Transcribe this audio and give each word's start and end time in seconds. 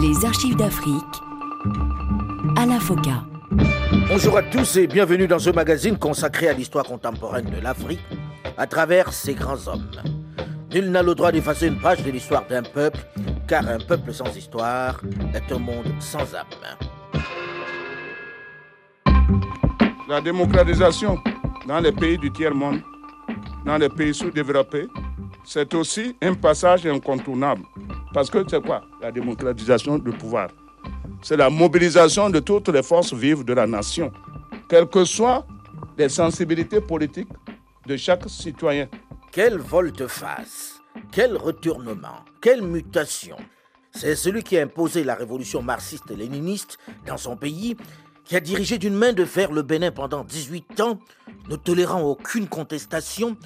Les 0.00 0.24
archives 0.24 0.56
d'Afrique 0.56 1.04
à 2.56 2.66
la 2.66 2.80
FOCA. 2.80 3.24
Bonjour 4.08 4.36
à 4.36 4.42
tous 4.42 4.76
et 4.76 4.88
bienvenue 4.88 5.28
dans 5.28 5.38
ce 5.38 5.50
magazine 5.50 5.96
consacré 5.96 6.48
à 6.48 6.54
l'histoire 6.54 6.84
contemporaine 6.84 7.50
de 7.50 7.60
l'Afrique 7.60 8.00
à 8.56 8.66
travers 8.66 9.12
ses 9.12 9.34
grands 9.34 9.68
hommes. 9.68 9.90
Nul 10.72 10.90
n'a 10.90 11.02
le 11.02 11.14
droit 11.14 11.30
d'effacer 11.30 11.68
une 11.68 11.78
page 11.78 12.02
de 12.02 12.10
l'histoire 12.10 12.46
d'un 12.48 12.62
peuple, 12.62 12.98
car 13.46 13.68
un 13.68 13.78
peuple 13.78 14.12
sans 14.12 14.36
histoire 14.36 15.00
est 15.32 15.52
un 15.52 15.58
monde 15.58 15.94
sans 16.00 16.34
âme. 16.34 16.46
La 20.08 20.20
démocratisation 20.20 21.18
dans 21.66 21.78
les 21.78 21.92
pays 21.92 22.18
du 22.18 22.32
tiers-monde, 22.32 22.80
dans 23.64 23.76
les 23.76 23.88
pays 23.88 24.14
sous-développés, 24.14 24.88
c'est 25.44 25.74
aussi 25.74 26.16
un 26.22 26.34
passage 26.34 26.86
incontournable. 26.86 27.62
Parce 28.12 28.30
que 28.30 28.44
c'est 28.48 28.62
quoi? 28.64 28.82
La 29.00 29.10
démocratisation 29.10 29.98
du 29.98 30.10
pouvoir 30.10 30.48
C'est 31.22 31.36
la 31.36 31.50
mobilisation 31.50 32.30
de 32.30 32.40
toutes 32.40 32.68
les 32.68 32.82
forces 32.82 33.12
vives 33.12 33.44
de 33.44 33.52
la 33.52 33.66
nation, 33.66 34.12
quelles 34.68 34.86
que 34.86 35.04
soient 35.04 35.46
les 35.96 36.08
sensibilités 36.08 36.80
politiques 36.80 37.28
de 37.86 37.96
chaque 37.96 38.28
citoyen. 38.28 38.88
Quelle 39.32 39.58
volte-face, 39.58 40.80
quel 41.12 41.36
retournement, 41.36 42.24
quelle 42.40 42.62
mutation. 42.62 43.36
C'est 43.92 44.16
celui 44.16 44.42
qui 44.42 44.58
a 44.58 44.62
imposé 44.62 45.04
la 45.04 45.14
révolution 45.14 45.62
marxiste-léniniste 45.62 46.78
dans 47.06 47.16
son 47.16 47.36
pays 47.36 47.76
qui 48.24 48.36
a 48.36 48.40
dirigé 48.40 48.76
d'une 48.78 48.94
main 48.94 49.14
de 49.14 49.24
fer 49.24 49.50
le 49.52 49.62
Bénin 49.62 49.90
pendant 49.90 50.22
18 50.22 50.80
ans, 50.80 50.98
ne 51.48 51.56
tolérant 51.56 52.02
aucune 52.02 52.46
contestation, 52.46 53.36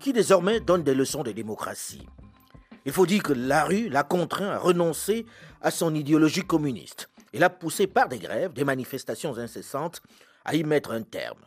qui 0.00 0.12
désormais 0.12 0.58
donne 0.58 0.82
des 0.82 0.94
leçons 0.94 1.22
de 1.22 1.30
démocratie. 1.30 2.06
Il 2.86 2.92
faut 2.92 3.06
dire 3.06 3.22
que 3.22 3.32
la 3.32 3.64
rue 3.64 3.88
l'a 3.88 4.02
contraint 4.02 4.48
à 4.48 4.58
renoncer 4.58 5.26
à 5.60 5.70
son 5.70 5.94
idéologie 5.94 6.46
communiste 6.46 7.10
et 7.32 7.38
l'a 7.38 7.50
poussé 7.50 7.86
par 7.86 8.08
des 8.08 8.18
grèves, 8.18 8.54
des 8.54 8.64
manifestations 8.64 9.36
incessantes, 9.38 10.02
à 10.44 10.56
y 10.56 10.64
mettre 10.64 10.90
un 10.90 11.02
terme. 11.02 11.38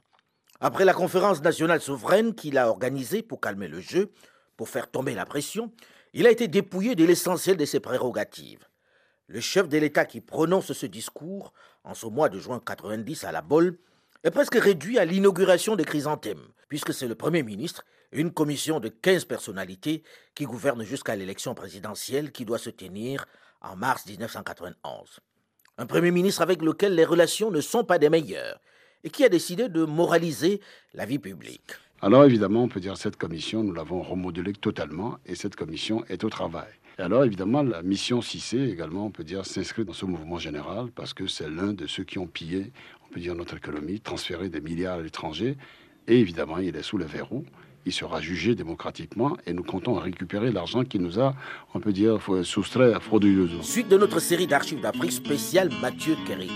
Après 0.60 0.86
la 0.86 0.94
conférence 0.94 1.42
nationale 1.42 1.82
souveraine 1.82 2.36
qu'il 2.36 2.58
a 2.58 2.70
organisée 2.70 3.24
pour 3.24 3.42
calmer 3.42 3.68
le 3.68 3.82
jeu, 3.82 4.12
pour 4.56 4.70
faire 4.70 4.90
tomber 4.90 5.16
la 5.16 5.26
pression, 5.26 5.72
il 6.14 6.28
a 6.28 6.32
été 6.32 6.48
dépouillé 6.48 6.96
de 6.96 7.04
l'essentiel 7.04 7.58
de 7.58 7.66
ses 7.66 7.80
prérogatives. 7.80 8.66
Le 9.28 9.42
chef 9.42 9.68
de 9.68 9.78
l'État 9.78 10.06
qui 10.06 10.22
prononce 10.22 10.72
ce 10.72 10.86
discours 10.86 11.54
en 11.84 11.96
ce 11.96 12.06
mois 12.06 12.30
de 12.30 12.40
juin 12.40 12.62
90 12.64 13.24
à 13.24 13.32
la 13.32 13.42
Bolle 13.42 13.80
est 14.24 14.32
presque 14.32 14.56
réduit 14.56 15.00
à 15.00 15.06
l'inauguration 15.06 15.76
des 15.76 15.84
chrysanthèmes, 15.84 16.48
puisque 16.70 16.94
c'est 16.94 17.08
le 17.08 17.16
Premier 17.16 17.42
ministre 17.42 17.84
une 18.14 18.32
commission 18.32 18.80
de 18.80 18.90
15 18.90 19.26
personnalités 19.26 20.04
qui 20.36 20.46
gouvernent 20.46 20.84
jusqu'à 20.84 21.16
l'élection 21.16 21.56
présidentielle 21.56 22.32
qui 22.32 22.46
doit 22.46 22.58
se 22.58 22.70
tenir 22.70 23.26
en 23.62 23.76
mars 23.76 24.06
1991. 24.06 25.20
Un 25.78 25.86
Premier 25.86 26.12
ministre 26.12 26.42
avec 26.42 26.62
lequel 26.62 26.96
les 26.96 27.06
relations 27.06 27.52
ne 27.52 27.62
sont 27.62 27.84
pas 27.84 28.00
des 28.00 28.10
meilleures 28.10 28.60
et 29.04 29.10
qui 29.10 29.24
a 29.24 29.30
décidé 29.30 29.70
de 29.70 29.84
moraliser 29.86 30.62
la 30.94 31.06
vie 31.06 31.20
publique. 31.20 31.72
Alors 32.02 32.26
évidemment, 32.26 32.64
on 32.64 32.68
peut 32.68 32.80
dire 32.80 32.98
cette 32.98 33.18
commission, 33.18 33.64
nous 33.64 33.74
l'avons 33.74 34.02
remodelée 34.02 34.54
totalement 34.54 35.18
et 35.26 35.36
cette 35.36 35.56
commission 35.56 36.06
est 36.10 36.24
au 36.24 36.30
travail. 36.30 36.70
Alors, 37.00 37.24
évidemment, 37.24 37.64
la 37.64 37.82
mission 37.82 38.22
CIC, 38.22 38.54
également, 38.54 39.08
on 39.08 39.10
peut 39.10 39.24
dire, 39.24 39.48
s'inscrit 39.48 39.84
dans 39.84 39.94
ce 39.94 40.06
mouvement 40.06 40.38
général 40.38 40.92
parce 40.94 41.16
que 41.16 41.26
c'est 41.26 41.50
l'un 41.50 41.74
de 41.74 41.88
ceux 41.88 42.04
qui 42.04 42.20
ont 42.20 42.28
pillé, 42.28 42.72
on 43.04 43.12
peut 43.12 43.20
dire, 43.20 43.34
notre 43.34 43.58
économie, 43.58 44.00
transféré 44.00 44.50
des 44.50 44.62
milliards 44.62 45.00
à 45.00 45.02
l'étranger. 45.02 45.58
Et 46.08 46.20
évidemment, 46.20 46.60
il 46.60 46.76
est 46.76 46.84
sous 46.84 47.00
le 47.00 47.06
verrou. 47.06 47.46
Il 47.86 47.92
sera 47.92 48.22
jugé 48.22 48.56
démocratiquement 48.56 49.36
et 49.46 49.54
nous 49.54 49.64
comptons 49.64 49.96
récupérer 49.96 50.52
l'argent 50.52 50.84
qui 50.84 51.00
nous 51.00 51.20
a, 51.20 51.36
on 51.74 51.80
peut 51.80 51.92
dire, 51.92 52.18
soustrait 52.44 52.94
à 52.94 53.00
frauduleusement. 53.00 53.62
Suite 53.62 53.90
de 53.90 53.98
notre 53.98 54.20
série 54.20 54.48
d'archives 54.48 54.80
d'Afrique 54.80 55.12
spéciale 55.12 55.70
Mathieu 55.82 56.16
Kéricou. 56.26 56.54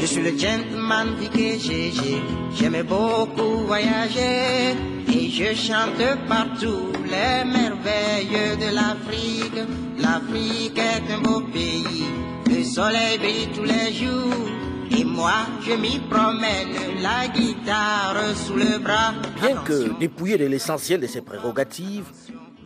Je 0.00 0.06
suis 0.06 0.22
le 0.22 0.36
gentleman 0.36 1.08
VKGG, 1.16 2.20
j'aimais 2.54 2.82
beaucoup 2.82 3.66
voyager 3.66 4.74
et 5.08 5.30
je 5.30 5.54
chante 5.54 6.02
partout 6.28 6.90
les 7.04 7.44
merveilles 7.44 8.56
de 8.58 8.74
l'Afrique. 8.74 9.60
L'Afrique 10.00 10.78
est 10.78 11.12
un 11.12 11.20
beau 11.20 11.40
pays, 11.40 12.04
le 12.48 12.64
soleil 12.64 13.18
brille 13.18 13.48
tous 13.54 13.64
les 13.64 13.92
jours. 13.92 14.61
Et 14.94 15.04
moi, 15.04 15.46
je 15.62 15.72
m'y 15.72 15.98
promène, 16.00 17.00
la 17.00 17.28
guitare 17.28 18.36
sous 18.36 18.54
le 18.56 18.78
bras. 18.78 19.14
Bien 19.40 19.62
que 19.62 19.98
dépouillé 19.98 20.36
de 20.36 20.46
l'essentiel 20.46 21.00
de 21.00 21.06
ses 21.06 21.22
prérogatives, 21.22 22.04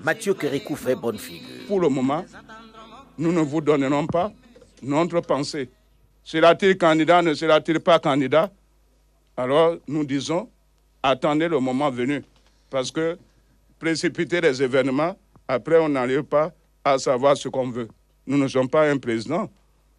Mathieu 0.03 0.35
Kérékou 0.35 0.75
fait 0.75 0.97
bonne 0.97 1.19
figure. 1.19 1.67
Pour 1.69 1.81
le 1.81 1.89
moment, 1.89 2.25
nous 3.19 3.33
ne 3.33 3.41
vous 3.41 3.61
donnerons 3.61 4.07
pas 4.07 4.33
notre 4.83 5.21
pensée. 5.21 5.71
Sera-t-il 6.25 6.77
candidat, 6.77 7.23
ne 7.23 7.35
sera-t-il 7.35 7.79
pas 7.81 7.99
candidat? 7.99 8.51
Alors 9.37 9.77
nous 9.87 10.05
disons, 10.05 10.49
attendez 11.03 11.49
le 11.49 11.61
moment 11.61 11.91
venu. 11.91 12.25
Parce 12.71 12.91
que 12.91 13.17
précipiter 13.79 14.41
les 14.41 14.63
événements, 14.63 15.17
après 15.47 15.79
on 15.79 15.89
n'arrive 15.89 16.25
pas 16.25 16.53
à 16.85 16.99
savoir 16.99 17.37
ce 17.37 17.49
qu'on 17.49 17.71
veut. 17.71 17.89
Nous 18.27 18.37
ne 18.39 18.49
sommes 18.49 18.69
pas 18.69 18.91
un 18.91 18.99
président 18.99 19.49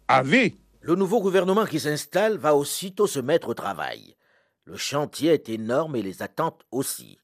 à 0.06 0.22
vie. 0.22 0.54
Le 0.80 0.94
nouveau 0.94 1.20
gouvernement 1.20 1.66
qui 1.66 1.80
s'installe 1.80 2.38
va 2.38 2.54
aussitôt 2.54 3.08
se 3.08 3.18
mettre 3.18 3.48
au 3.48 3.54
travail. 3.54 4.14
Le 4.64 4.76
chantier 4.76 5.32
est 5.32 5.48
énorme 5.48 5.96
et 5.96 6.02
les 6.02 6.22
attentes 6.22 6.62
aussi. 6.70 7.18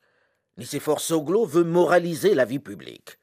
Nicéphore 0.56 1.00
Soglo 1.00 1.46
veut 1.46 1.62
moraliser 1.62 2.34
la 2.34 2.44
vie 2.44 2.58
publique. 2.58 3.18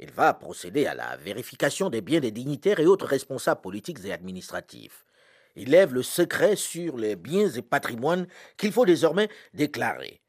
Il 0.00 0.10
va 0.10 0.34
procéder 0.34 0.86
à 0.86 0.94
la 0.94 1.16
vérification 1.16 1.88
des 1.88 2.00
biens 2.00 2.20
des 2.20 2.32
dignitaires 2.32 2.80
et 2.80 2.86
autres 2.86 3.06
responsables 3.06 3.60
politiques 3.60 4.04
et 4.04 4.12
administratifs. 4.12 5.06
Il 5.54 5.70
lève 5.70 5.94
le 5.94 6.02
secret 6.02 6.56
sur 6.56 6.96
les 6.96 7.14
biens 7.14 7.48
et 7.48 7.62
patrimoines 7.62 8.26
qu'il 8.56 8.72
faut 8.72 8.86
désormais 8.86 9.28
déclarer. 9.54 10.20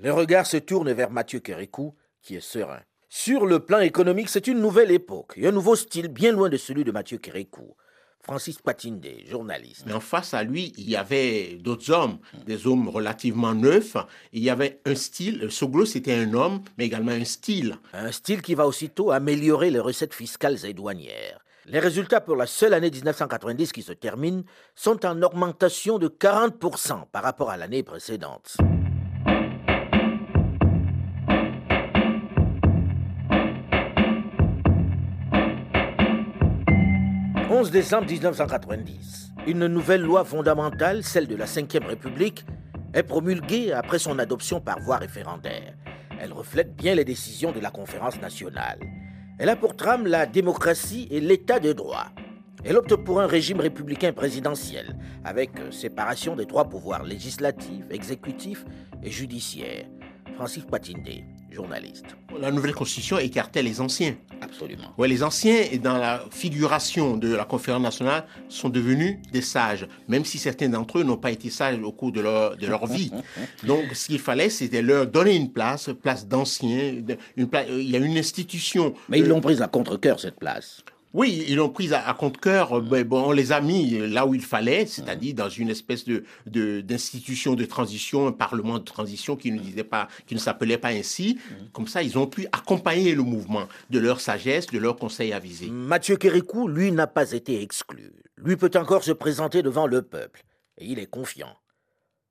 Le 0.00 0.12
regard 0.12 0.46
se 0.46 0.56
tourne 0.56 0.90
vers 0.90 1.10
Mathieu 1.10 1.40
Kérékou, 1.40 1.94
qui 2.22 2.36
est 2.36 2.40
serein. 2.40 2.80
Sur 3.10 3.44
le 3.44 3.60
plan 3.60 3.80
économique, 3.80 4.30
c'est 4.30 4.46
une 4.46 4.60
nouvelle 4.60 4.90
époque 4.90 5.34
et 5.36 5.46
un 5.46 5.52
nouveau 5.52 5.76
style 5.76 6.08
bien 6.08 6.32
loin 6.32 6.48
de 6.48 6.56
celui 6.56 6.82
de 6.82 6.92
Mathieu 6.92 7.18
Kérékou. 7.18 7.76
Francis 8.22 8.58
Patinde, 8.60 9.04
journaliste. 9.28 9.82
Mais 9.84 9.92
en 9.92 10.00
face 10.00 10.32
à 10.32 10.44
lui, 10.44 10.72
il 10.78 10.88
y 10.88 10.94
avait 10.94 11.58
d'autres 11.60 11.90
hommes, 11.90 12.18
des 12.46 12.68
hommes 12.68 12.88
relativement 12.88 13.52
neufs. 13.52 13.96
Il 14.32 14.42
y 14.42 14.50
avait 14.50 14.80
un 14.86 14.94
style. 14.94 15.50
Soglo, 15.50 15.84
c'était 15.84 16.14
un 16.14 16.32
homme, 16.32 16.62
mais 16.78 16.86
également 16.86 17.10
un 17.10 17.24
style. 17.24 17.78
Un 17.92 18.12
style 18.12 18.40
qui 18.40 18.54
va 18.54 18.66
aussitôt 18.66 19.10
améliorer 19.10 19.70
les 19.70 19.80
recettes 19.80 20.14
fiscales 20.14 20.64
et 20.64 20.72
douanières. 20.72 21.40
Les 21.66 21.80
résultats 21.80 22.20
pour 22.20 22.36
la 22.36 22.46
seule 22.46 22.74
année 22.74 22.90
1990 22.90 23.72
qui 23.72 23.82
se 23.82 23.92
termine 23.92 24.44
sont 24.74 25.04
en 25.04 25.20
augmentation 25.22 25.98
de 25.98 26.08
40% 26.08 27.06
par 27.10 27.22
rapport 27.22 27.50
à 27.50 27.56
l'année 27.56 27.82
précédente. 27.82 28.56
11 37.62 37.70
décembre 37.70 38.10
1990, 38.10 39.34
une 39.46 39.68
nouvelle 39.68 40.02
loi 40.02 40.24
fondamentale, 40.24 41.04
celle 41.04 41.28
de 41.28 41.36
la 41.36 41.44
Ve 41.44 41.86
République, 41.86 42.44
est 42.92 43.04
promulguée 43.04 43.72
après 43.72 44.00
son 44.00 44.18
adoption 44.18 44.60
par 44.60 44.80
voie 44.80 44.96
référendaire. 44.96 45.76
Elle 46.20 46.32
reflète 46.32 46.74
bien 46.74 46.96
les 46.96 47.04
décisions 47.04 47.52
de 47.52 47.60
la 47.60 47.70
conférence 47.70 48.20
nationale. 48.20 48.80
Elle 49.38 49.48
a 49.48 49.54
pour 49.54 49.76
trame 49.76 50.08
la 50.08 50.26
démocratie 50.26 51.06
et 51.12 51.20
l'état 51.20 51.60
de 51.60 51.72
droit. 51.72 52.06
Elle 52.64 52.76
opte 52.76 52.96
pour 52.96 53.20
un 53.20 53.28
régime 53.28 53.60
républicain 53.60 54.12
présidentiel, 54.12 54.96
avec 55.24 55.52
séparation 55.70 56.34
des 56.34 56.46
trois 56.46 56.68
pouvoirs 56.68 57.04
législatifs, 57.04 57.84
exécutifs 57.90 58.64
et 59.04 59.10
judiciaires. 59.12 59.86
Francis 60.34 60.64
Patinde, 60.64 61.22
journaliste. 61.52 62.06
La 62.40 62.50
nouvelle 62.50 62.74
constitution 62.74 63.18
écartait 63.18 63.62
les 63.62 63.80
anciens. 63.80 64.14
Absolument. 64.40 64.92
Ouais, 64.98 65.08
les 65.08 65.22
anciens, 65.22 65.64
et 65.70 65.78
dans 65.78 65.98
la 65.98 66.24
figuration 66.30 67.16
de 67.16 67.34
la 67.34 67.44
conférence 67.44 67.82
nationale, 67.82 68.24
sont 68.48 68.68
devenus 68.68 69.18
des 69.32 69.42
sages, 69.42 69.86
même 70.08 70.24
si 70.24 70.38
certains 70.38 70.68
d'entre 70.68 70.98
eux 70.98 71.04
n'ont 71.04 71.16
pas 71.16 71.30
été 71.30 71.50
sages 71.50 71.78
au 71.82 71.92
cours 71.92 72.12
de 72.12 72.20
leur, 72.20 72.56
de 72.56 72.66
leur 72.66 72.86
vie. 72.86 73.12
Donc, 73.64 73.94
ce 73.94 74.06
qu'il 74.06 74.18
fallait, 74.18 74.50
c'était 74.50 74.82
leur 74.82 75.06
donner 75.06 75.36
une 75.36 75.52
place, 75.52 75.90
place 76.02 76.26
d'anciens. 76.26 77.02
Une 77.36 77.48
il 77.68 77.90
y 77.90 77.96
a 77.96 77.98
une 77.98 78.16
institution. 78.18 78.94
Mais 79.08 79.20
ils 79.20 79.26
l'ont 79.28 79.40
prise 79.40 79.62
à 79.62 79.68
contre-coeur, 79.68 80.18
cette 80.18 80.38
place. 80.38 80.82
Oui, 81.14 81.44
ils 81.48 81.56
l'ont 81.56 81.68
prise 81.68 81.92
à, 81.92 82.14
compte 82.14 82.40
cœur. 82.40 82.80
Ben, 82.80 83.04
bon, 83.04 83.24
on 83.26 83.32
les 83.32 83.52
a 83.52 83.60
mis 83.60 83.98
là 84.08 84.26
où 84.26 84.34
il 84.34 84.42
fallait, 84.42 84.86
c'est-à-dire 84.86 85.34
dans 85.34 85.48
une 85.48 85.68
espèce 85.68 86.04
de 86.04 86.24
d'institution 86.46 87.54
de, 87.54 87.64
transition, 87.64 88.26
un 88.26 88.32
parlement 88.32 88.78
de 88.78 88.84
transition 88.84 89.36
qui 89.36 89.52
ne 89.52 89.58
disait 89.58 89.84
pas, 89.84 90.08
qui 90.26 90.34
ne 90.34 90.40
s'appelait 90.40 90.78
pas 90.78 90.88
ainsi. 90.88 91.38
Comme 91.72 91.86
ça, 91.86 92.02
ils 92.02 92.18
ont 92.18 92.26
pu 92.26 92.46
accompagner 92.52 93.14
le 93.14 93.22
mouvement 93.22 93.68
de 93.90 93.98
leur 93.98 94.20
sagesse, 94.20 94.66
de 94.66 94.78
leur 94.78 94.96
conseil 94.96 95.32
avisé. 95.32 95.68
Mathieu 95.70 96.16
Kérékou, 96.16 96.68
lui, 96.68 96.92
n'a 96.92 97.06
pas 97.06 97.32
été 97.32 97.62
exclu. 97.62 98.12
Lui 98.36 98.56
peut 98.56 98.70
encore 98.74 99.04
se 99.04 99.12
présenter 99.12 99.62
devant 99.62 99.86
le 99.86 100.02
peuple, 100.02 100.42
et 100.78 100.86
il 100.86 100.98
est 100.98 101.06
confiant. 101.06 101.56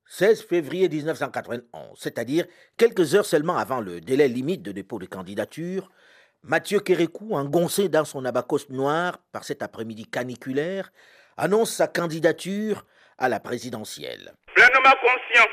16 0.07 0.41
février 0.41 0.89
1991, 0.89 1.97
c'est-à-dire 1.97 2.45
quelques 2.75 3.15
heures 3.15 3.25
seulement 3.25 3.55
avant 3.55 3.79
le 3.79 4.01
délai 4.01 4.27
limite 4.27 4.61
de 4.61 4.73
dépôt 4.73 4.99
de 4.99 5.05
candidature, 5.05 5.89
Mathieu 6.43 6.79
Kérékou, 6.79 7.35
engoncé 7.35 7.87
dans 7.87 8.03
son 8.03 8.25
abacos 8.25 8.67
noir 8.69 9.19
par 9.31 9.43
cet 9.43 9.61
après-midi 9.61 10.09
caniculaire, 10.09 10.89
annonce 11.37 11.69
sa 11.69 11.87
candidature 11.87 12.83
à 13.19 13.29
la 13.29 13.39
présidentielle. 13.39 14.33
Pleinement 14.55 14.97
conscient 15.01 15.47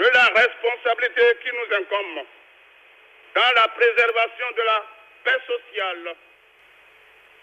de 0.00 0.10
la 0.12 0.26
responsabilité 0.26 1.22
qui 1.40 1.50
nous 1.54 1.76
incombe 1.76 2.26
dans 3.36 3.52
la 3.54 3.68
préservation 3.68 4.46
de 4.56 4.62
la 4.66 4.82
paix 5.22 5.40
sociale, 5.46 6.16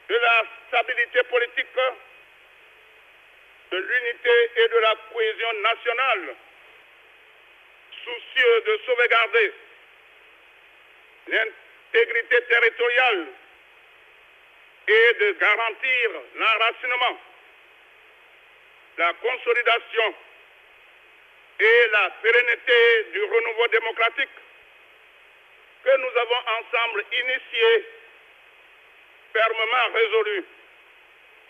de 0.09 0.15
la 0.15 0.43
stabilité 0.67 1.23
politique, 1.31 1.79
de 3.71 3.77
l'unité 3.77 4.35
et 4.57 4.67
de 4.67 4.79
la 4.83 4.95
cohésion 5.13 5.53
nationale, 5.63 6.35
soucieux 8.03 8.63
de 8.67 8.79
sauvegarder 8.85 9.53
l'intégrité 11.27 12.41
territoriale 12.43 13.27
et 14.87 15.13
de 15.13 15.31
garantir 15.39 16.09
l'enracinement, 16.35 17.19
la 18.97 19.13
consolidation 19.13 20.15
et 21.59 21.87
la 21.91 22.09
pérennité 22.21 23.03
du 23.13 23.23
renouveau 23.23 23.67
démocratique 23.67 24.29
que 25.83 25.97
nous 25.97 26.19
avons 26.19 26.41
ensemble 26.59 27.05
initié, 27.11 27.85
fermement 29.33 29.93
résolu, 29.93 30.45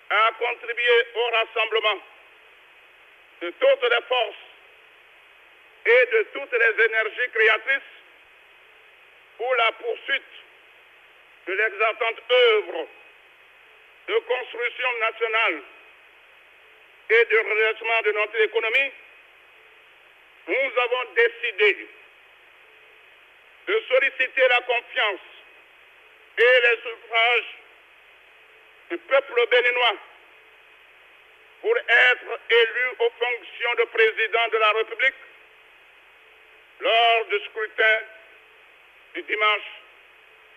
à 0.09 0.31
contribuer 0.37 1.07
au 1.15 1.25
rassemblement 1.29 2.01
de 3.41 3.49
toutes 3.49 3.89
les 3.89 4.01
forces 4.07 4.35
et 5.85 6.05
de 6.05 6.27
toutes 6.33 6.51
les 6.51 6.85
énergies 6.85 7.31
créatrices 7.33 8.02
pour 9.37 9.55
la 9.55 9.71
poursuite 9.73 10.33
de 11.47 11.53
l'exaltante 11.53 12.21
œuvre 12.31 12.87
de 14.07 14.19
construction 14.19 14.89
nationale 14.99 15.61
et 17.09 17.25
de 17.25 17.37
redressement 17.37 18.01
de 18.03 18.11
notre 18.11 18.41
économie, 18.41 18.91
nous 20.47 20.81
avons 20.81 21.03
décidé 21.15 21.87
de 23.67 23.83
solliciter 23.87 24.47
la 24.49 24.61
confiance 24.61 25.19
et 26.37 26.41
les 26.41 26.77
suffrages 26.81 27.57
du 28.89 28.97
peuple 28.97 29.47
béninois 29.49 29.95
pour 31.61 31.77
être 31.77 32.39
élu 32.49 32.87
aux 32.99 33.09
fonctions 33.11 33.73
de 33.77 33.83
président 33.85 34.47
de 34.51 34.57
la 34.57 34.71
République 34.73 35.15
lors 36.81 37.25
du 37.25 37.39
scrutin 37.45 37.99
du 39.13 39.21
dimanche 39.21 39.69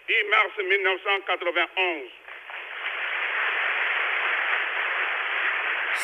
10 0.08 0.14
mars 0.30 0.52
1991. 0.58 2.08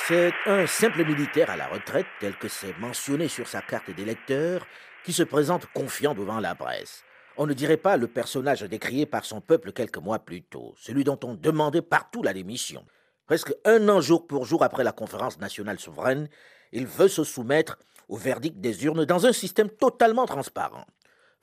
C'est 0.06 0.32
un 0.46 0.66
simple 0.66 1.04
militaire 1.04 1.50
à 1.50 1.56
la 1.56 1.66
retraite, 1.68 2.06
tel 2.20 2.36
que 2.36 2.48
c'est 2.48 2.76
mentionné 2.78 3.28
sur 3.28 3.46
sa 3.46 3.62
carte 3.62 3.90
d'électeur, 3.90 4.66
qui 5.04 5.12
se 5.12 5.22
présente 5.22 5.66
confiant 5.72 6.14
devant 6.14 6.40
la 6.40 6.54
presse. 6.54 7.04
On 7.36 7.46
ne 7.46 7.54
dirait 7.54 7.78
pas 7.78 7.96
le 7.96 8.08
personnage 8.08 8.62
décrié 8.62 9.06
par 9.06 9.24
son 9.24 9.40
peuple 9.40 9.72
quelques 9.72 9.98
mois 9.98 10.18
plus 10.18 10.42
tôt, 10.42 10.74
celui 10.76 11.04
dont 11.04 11.18
on 11.24 11.34
demandait 11.34 11.80
partout 11.80 12.22
la 12.22 12.34
démission. 12.34 12.84
Presque 13.26 13.54
un 13.64 13.88
an 13.88 14.02
jour 14.02 14.26
pour 14.26 14.44
jour 14.44 14.62
après 14.62 14.84
la 14.84 14.92
conférence 14.92 15.38
nationale 15.38 15.78
souveraine, 15.78 16.28
il 16.72 16.86
veut 16.86 17.08
se 17.08 17.24
soumettre 17.24 17.78
au 18.08 18.16
verdict 18.16 18.58
des 18.58 18.84
urnes 18.84 19.06
dans 19.06 19.26
un 19.26 19.32
système 19.32 19.70
totalement 19.70 20.26
transparent. 20.26 20.84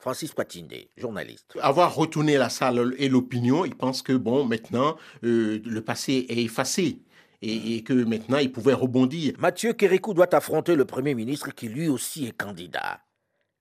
Francis 0.00 0.32
Patinde, 0.32 0.88
journaliste. 0.96 1.58
Avoir 1.60 1.94
retourné 1.94 2.38
la 2.38 2.48
salle 2.48 2.94
et 2.96 3.10
l'opinion, 3.10 3.66
il 3.66 3.76
pense 3.76 4.00
que 4.00 4.14
bon, 4.14 4.46
maintenant, 4.46 4.96
euh, 5.24 5.60
le 5.62 5.80
passé 5.82 6.24
est 6.30 6.42
effacé 6.42 7.02
et, 7.42 7.76
et, 7.76 7.82
que 7.82 7.92
maintenant, 7.92 8.38
il 8.38 8.50
pouvait 8.50 8.72
rebondir. 8.72 9.34
Mathieu 9.38 9.74
Kérékou 9.74 10.14
doit 10.14 10.34
affronter 10.34 10.74
le 10.74 10.86
Premier 10.86 11.14
ministre 11.14 11.54
qui 11.54 11.68
lui 11.68 11.90
aussi 11.90 12.26
est 12.26 12.32
candidat. 12.36 13.00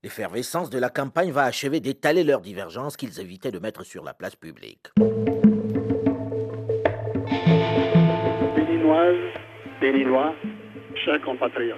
L'effervescence 0.02 0.70
de 0.70 0.80
la 0.80 0.90
campagne 0.90 1.32
va 1.32 1.44
achever 1.44 1.82
d'étaler 1.82 2.24
leurs 2.24 2.40
divergences 2.40 2.96
qu'ils 2.96 3.20
évitaient 3.20 3.52
de 3.52 3.60
mettre 3.60 3.84
sur 3.84 4.06
la 4.06 4.14
place 4.14 4.38
publique. 4.38 4.88
Béninoises, 8.56 9.34
Béninois, 9.82 10.34
chers 11.04 11.22
compatriotes, 11.22 11.78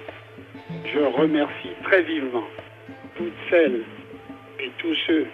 je 0.84 1.00
remercie 1.20 1.70
très 1.82 2.04
vivement 2.04 2.46
toutes 3.16 3.34
celles 3.50 3.84
et 4.62 4.70
tous 4.78 4.94
ceux, 5.06 5.26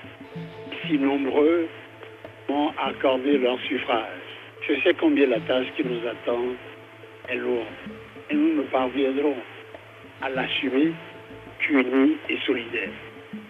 si 0.86 0.98
nombreux, 0.98 1.68
m'ont 2.48 2.72
accordé 2.78 3.36
leur 3.36 3.60
suffrage. 3.60 4.24
Je 4.66 4.74
sais 4.82 4.94
combien 4.94 5.26
la 5.26 5.40
tâche 5.40 5.66
qui 5.76 5.84
nous 5.84 6.00
attend 6.06 6.44
est 7.28 7.36
lourde. 7.36 7.66
Et 8.30 8.34
nous 8.34 8.54
ne 8.54 8.62
parviendrons 8.62 9.36
à 10.22 10.30
l'assumer 10.30 10.92
qu'unis 11.58 12.16
et 12.30 12.38
solidaires. 12.46 12.88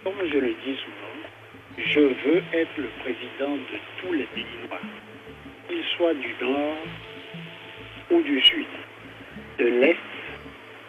Comme 0.02 0.14
je 0.32 0.38
le 0.38 0.54
dis 0.64 0.76
souvent, 0.76 1.84
je 1.86 2.00
veux 2.00 2.42
être 2.52 2.76
le 2.76 2.88
président 3.00 3.54
de 3.54 3.78
tous 4.00 4.12
les 4.12 4.26
Béninois, 4.34 4.80
qu'ils 5.68 5.84
soient 5.96 6.14
du 6.14 6.34
nord 6.40 6.76
ou 8.10 8.20
du 8.22 8.40
sud, 8.40 8.66
de 9.58 9.64
l'est 9.64 9.96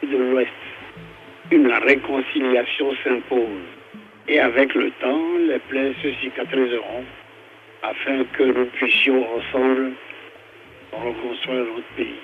et 0.02 0.08
de 0.08 0.18
l'ouest. 0.18 0.50
Une 1.52 1.72
réconciliation 1.72 2.96
s'impose 3.04 3.79
et 4.30 4.40
avec 4.40 4.74
le 4.76 4.92
temps, 5.02 5.38
les 5.48 5.60
plaies 5.60 5.96
se 6.04 6.14
cicatriseront 6.22 7.04
afin 7.82 8.24
que 8.38 8.44
nous 8.44 8.70
puissions 8.72 9.26
ensemble 9.36 9.94
reconstruire 10.94 11.66
notre 11.66 11.96
pays. 11.96 12.20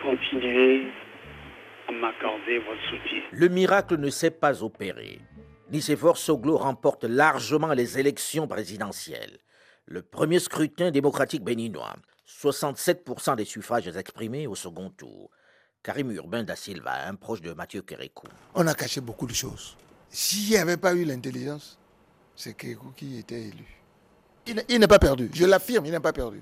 Continuez 0.00 0.86
à 1.88 1.92
m'accorder 1.92 2.58
votre 2.58 2.80
soutien. 2.88 3.22
Le 3.32 3.48
miracle 3.48 3.96
ne 3.96 4.10
s'est 4.10 4.30
pas 4.30 4.62
opéré. 4.62 5.18
Nicéphore 5.70 6.16
Soglo 6.18 6.56
remporte 6.56 7.04
largement 7.04 7.72
les 7.74 7.98
élections 7.98 8.46
présidentielles. 8.46 9.38
Le 9.86 10.02
premier 10.02 10.38
scrutin 10.38 10.90
démocratique 10.90 11.42
béninois, 11.42 11.94
67% 12.28 13.36
des 13.36 13.44
suffrages 13.44 13.88
exprimés 13.88 14.46
au 14.46 14.54
second 14.54 14.90
tour. 14.90 15.30
Karim 15.82 16.12
Urbain 16.12 16.44
da 16.44 16.54
Silva, 16.56 17.08
un 17.08 17.14
proche 17.14 17.40
de 17.40 17.52
Mathieu 17.52 17.82
Kérékou. 17.82 18.28
On 18.54 18.66
a 18.66 18.74
caché 18.74 19.00
beaucoup 19.00 19.26
de 19.26 19.34
choses. 19.34 19.76
S'il 20.10 20.50
n'y 20.50 20.56
avait 20.56 20.76
pas 20.76 20.94
eu 20.94 21.04
l'intelligence, 21.04 21.78
c'est 22.34 22.56
Kérékou 22.56 22.92
qui 22.96 23.18
était 23.18 23.42
élu. 23.42 23.64
Il 24.68 24.80
n'est 24.80 24.86
pas 24.88 24.98
perdu, 24.98 25.30
je 25.34 25.44
l'affirme, 25.44 25.86
il 25.86 25.92
n'est 25.92 26.00
pas 26.00 26.12
perdu. 26.12 26.40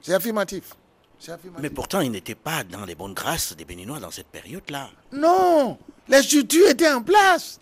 C'est 0.00 0.14
affirmatif. 0.14 0.76
affirmatif. 1.20 1.62
Mais 1.62 1.70
pourtant, 1.70 2.00
il 2.00 2.10
n'était 2.12 2.36
pas 2.36 2.62
dans 2.62 2.84
les 2.84 2.94
bonnes 2.94 3.14
grâces 3.14 3.54
des 3.56 3.64
Béninois 3.64 3.98
dans 3.98 4.10
cette 4.10 4.28
période-là. 4.28 4.90
Non, 5.12 5.78
les 6.08 6.22
structures 6.22 6.68
étaient 6.68 6.92
en 6.92 7.02
place. 7.02 7.58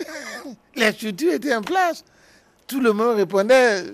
les 0.76 0.92
structures 0.92 1.34
étaient 1.34 1.54
en 1.54 1.62
place. 1.62 2.04
Tout 2.66 2.80
le 2.80 2.92
monde 2.92 3.16
répondait. 3.16 3.84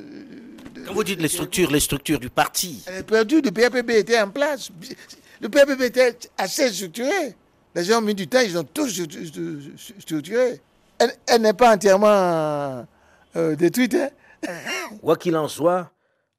Quand 0.87 0.95
vous 0.95 1.05
dites 1.05 1.21
les 1.21 1.29
structures, 1.29 1.71
les 1.71 1.81
structures 1.81 2.19
du 2.19 2.31
parti. 2.31 2.83
Les 2.89 3.03
perdu, 3.03 3.41
le 3.41 3.51
PAPB 3.51 3.91
était 3.91 4.21
en 4.21 4.31
place. 4.31 4.71
Le 5.41 5.49
PAPB 5.49 5.83
était 5.83 6.19
assez 6.39 6.73
structuré. 6.73 7.37
Les 7.75 7.85
gens 7.85 7.99
ont 7.99 8.03
mis 8.03 8.15
du 8.15 8.27
temps, 8.27 8.41
ils 8.41 8.57
ont 8.57 8.65
tout 8.65 8.89
structuré. 8.89 10.61
Elle, 11.01 11.11
elle 11.29 11.43
n'est 11.43 11.55
pas 11.55 11.75
entièrement 11.75 12.87
euh, 13.37 13.57
détruite. 13.57 13.95
Hein? 13.95 14.11
Quoi 15.03 15.17
qu'il 15.17 15.37
en 15.37 15.49
soit, 15.49 15.91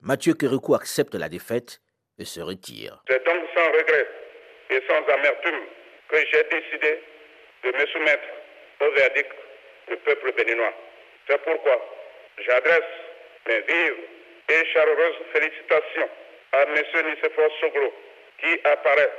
Mathieu 0.01 0.33
Kérékou 0.33 0.75
accepte 0.75 1.15
la 1.15 1.29
défaite 1.29 1.81
et 2.19 2.25
se 2.25 2.39
retire. 2.39 3.01
C'est 3.09 3.23
donc 3.25 3.43
sans 3.55 3.67
regret 3.71 4.07
et 4.69 4.81
sans 4.87 5.13
amertume 5.13 5.61
que 6.09 6.17
j'ai 6.31 6.43
décidé 6.43 6.99
de 7.63 7.71
me 7.71 7.85
soumettre 7.87 8.27
au 8.81 8.91
verdict 8.91 9.31
du 9.89 9.97
peuple 9.97 10.31
béninois. 10.37 10.73
C'est 11.27 11.41
pourquoi 11.41 11.81
j'adresse 12.37 12.91
mes 13.47 13.61
vives 13.61 13.97
et 14.49 14.65
chaleureuses 14.73 15.21
félicitations 15.33 16.09
à 16.53 16.61
M. 16.63 16.75
Nicéphore 16.75 17.49
Soglo, 17.59 17.93
qui 18.39 18.59
apparaît 18.63 19.11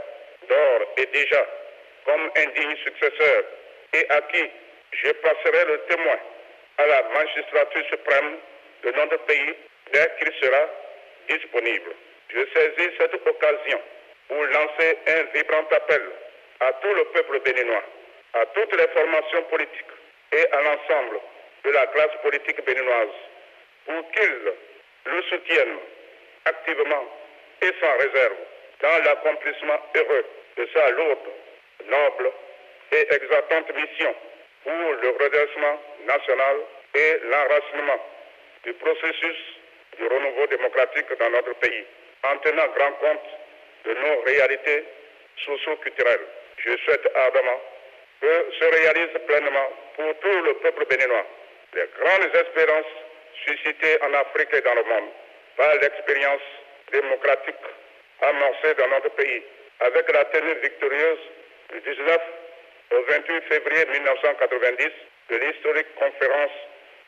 d'ores 0.49 0.89
et 0.97 1.07
déjà 1.13 1.45
comme 2.05 2.31
un 2.37 2.61
digne 2.61 2.77
successeur 2.85 3.45
et 3.93 4.07
à 4.11 4.21
qui 4.23 4.45
je 4.93 5.11
passerai 5.13 5.65
le 5.67 5.79
témoin 5.89 6.19
à 6.79 6.87
la 6.87 7.03
magistrature 7.15 7.87
suprême 7.89 8.37
de 8.83 8.91
notre 8.93 9.19
pays 9.27 9.55
dès 9.93 10.11
qu'il 10.19 10.33
sera 10.41 10.69
disponible. 11.29 11.91
Je 12.29 12.45
saisis 12.55 12.91
cette 12.99 13.15
occasion 13.15 13.81
pour 14.29 14.43
lancer 14.45 14.99
un 15.07 15.23
vibrant 15.35 15.67
appel 15.71 16.03
à 16.61 16.73
tout 16.73 16.95
le 16.95 17.05
peuple 17.07 17.41
béninois, 17.41 17.83
à 18.35 18.47
toutes 18.47 18.77
les 18.77 18.89
formations 18.89 19.43
politiques 19.45 19.97
et 20.33 20.47
à 20.53 20.63
l'ensemble 20.63 21.21
de 21.65 21.71
la 21.71 21.87
classe 21.89 22.17
politique 22.23 22.65
béninoise 22.65 23.17
pour 23.87 24.11
qu'ils 24.13 24.53
le 25.07 25.23
soutiennent 25.23 25.79
activement 26.45 27.05
et 27.63 27.73
sans 27.81 27.97
réserve 27.99 28.37
dans 28.81 29.05
l'accomplissement 29.05 29.79
heureux 29.95 30.25
de 30.57 30.69
sa 30.75 30.91
lourde, 30.91 31.29
noble 31.87 32.31
et 32.93 33.15
exaltante 33.15 33.75
mission 33.75 34.15
pour 34.67 34.93
le 35.01 35.11
redressement 35.11 35.81
national 36.07 36.57
et 36.95 37.21
l'enracinement 37.31 38.01
du 38.65 38.73
processus 38.75 39.37
du 39.97 40.07
renouveau 40.09 40.47
démocratique 40.49 41.07
dans 41.19 41.31
notre 41.31 41.55
pays, 41.55 41.85
en 42.25 42.37
tenant 42.39 42.67
grand 42.75 42.93
compte 42.95 43.29
de 43.85 43.95
nos 43.95 44.21
réalités 44.23 44.85
socio-culturelles. 45.45 46.27
Je 46.59 46.77
souhaite 46.79 47.09
ardemment 47.15 47.61
que 48.21 48.47
se 48.59 48.65
réalise 48.65 49.19
pleinement 49.27 49.71
pour 49.95 50.19
tout 50.19 50.43
le 50.43 50.55
peuple 50.55 50.85
béninois 50.87 51.27
les 51.75 51.87
grandes 52.01 52.35
espérances 52.35 52.95
suscitées 53.45 53.99
en 54.03 54.13
Afrique 54.15 54.53
et 54.53 54.61
dans 54.63 54.75
le 54.75 54.83
monde 54.85 55.11
par 55.57 55.75
l'expérience 55.77 56.43
démocratique 56.91 57.65
amorcée 58.23 58.75
dans 58.79 58.89
notre 58.89 59.11
pays 59.11 59.43
avec 59.81 60.11
la 60.13 60.25
tenue 60.27 60.55
victorieuse 60.63 61.19
du 61.73 61.81
19 61.81 62.19
au 62.93 63.03
28 63.03 63.43
février 63.49 63.87
1990 63.87 64.91
de 65.31 65.37
l'historique 65.37 65.95
conférence 65.97 66.57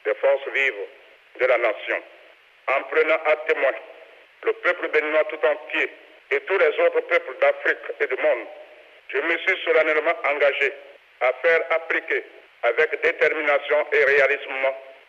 des 0.04 0.14
forces 0.14 0.48
vives 0.54 0.84
de 1.40 1.46
la 1.46 1.58
nation. 1.58 2.02
En 2.68 2.82
prenant 2.84 3.18
à 3.26 3.36
témoin 3.46 3.72
le 4.44 4.52
peuple 4.52 4.88
béninois 4.88 5.24
tout 5.24 5.40
entier 5.46 5.90
et 6.30 6.40
tous 6.40 6.58
les 6.58 6.72
autres 6.84 7.00
peuples 7.00 7.36
d'Afrique 7.40 7.86
et 8.00 8.06
du 8.06 8.16
monde, 8.20 8.46
je 9.08 9.18
me 9.18 9.38
suis 9.38 9.64
solennellement 9.64 10.14
engagé 10.24 10.72
à 11.20 11.32
faire 11.42 11.60
appliquer 11.70 12.24
avec 12.62 12.90
détermination 13.02 13.86
et 13.92 14.04
réalisme 14.04 14.52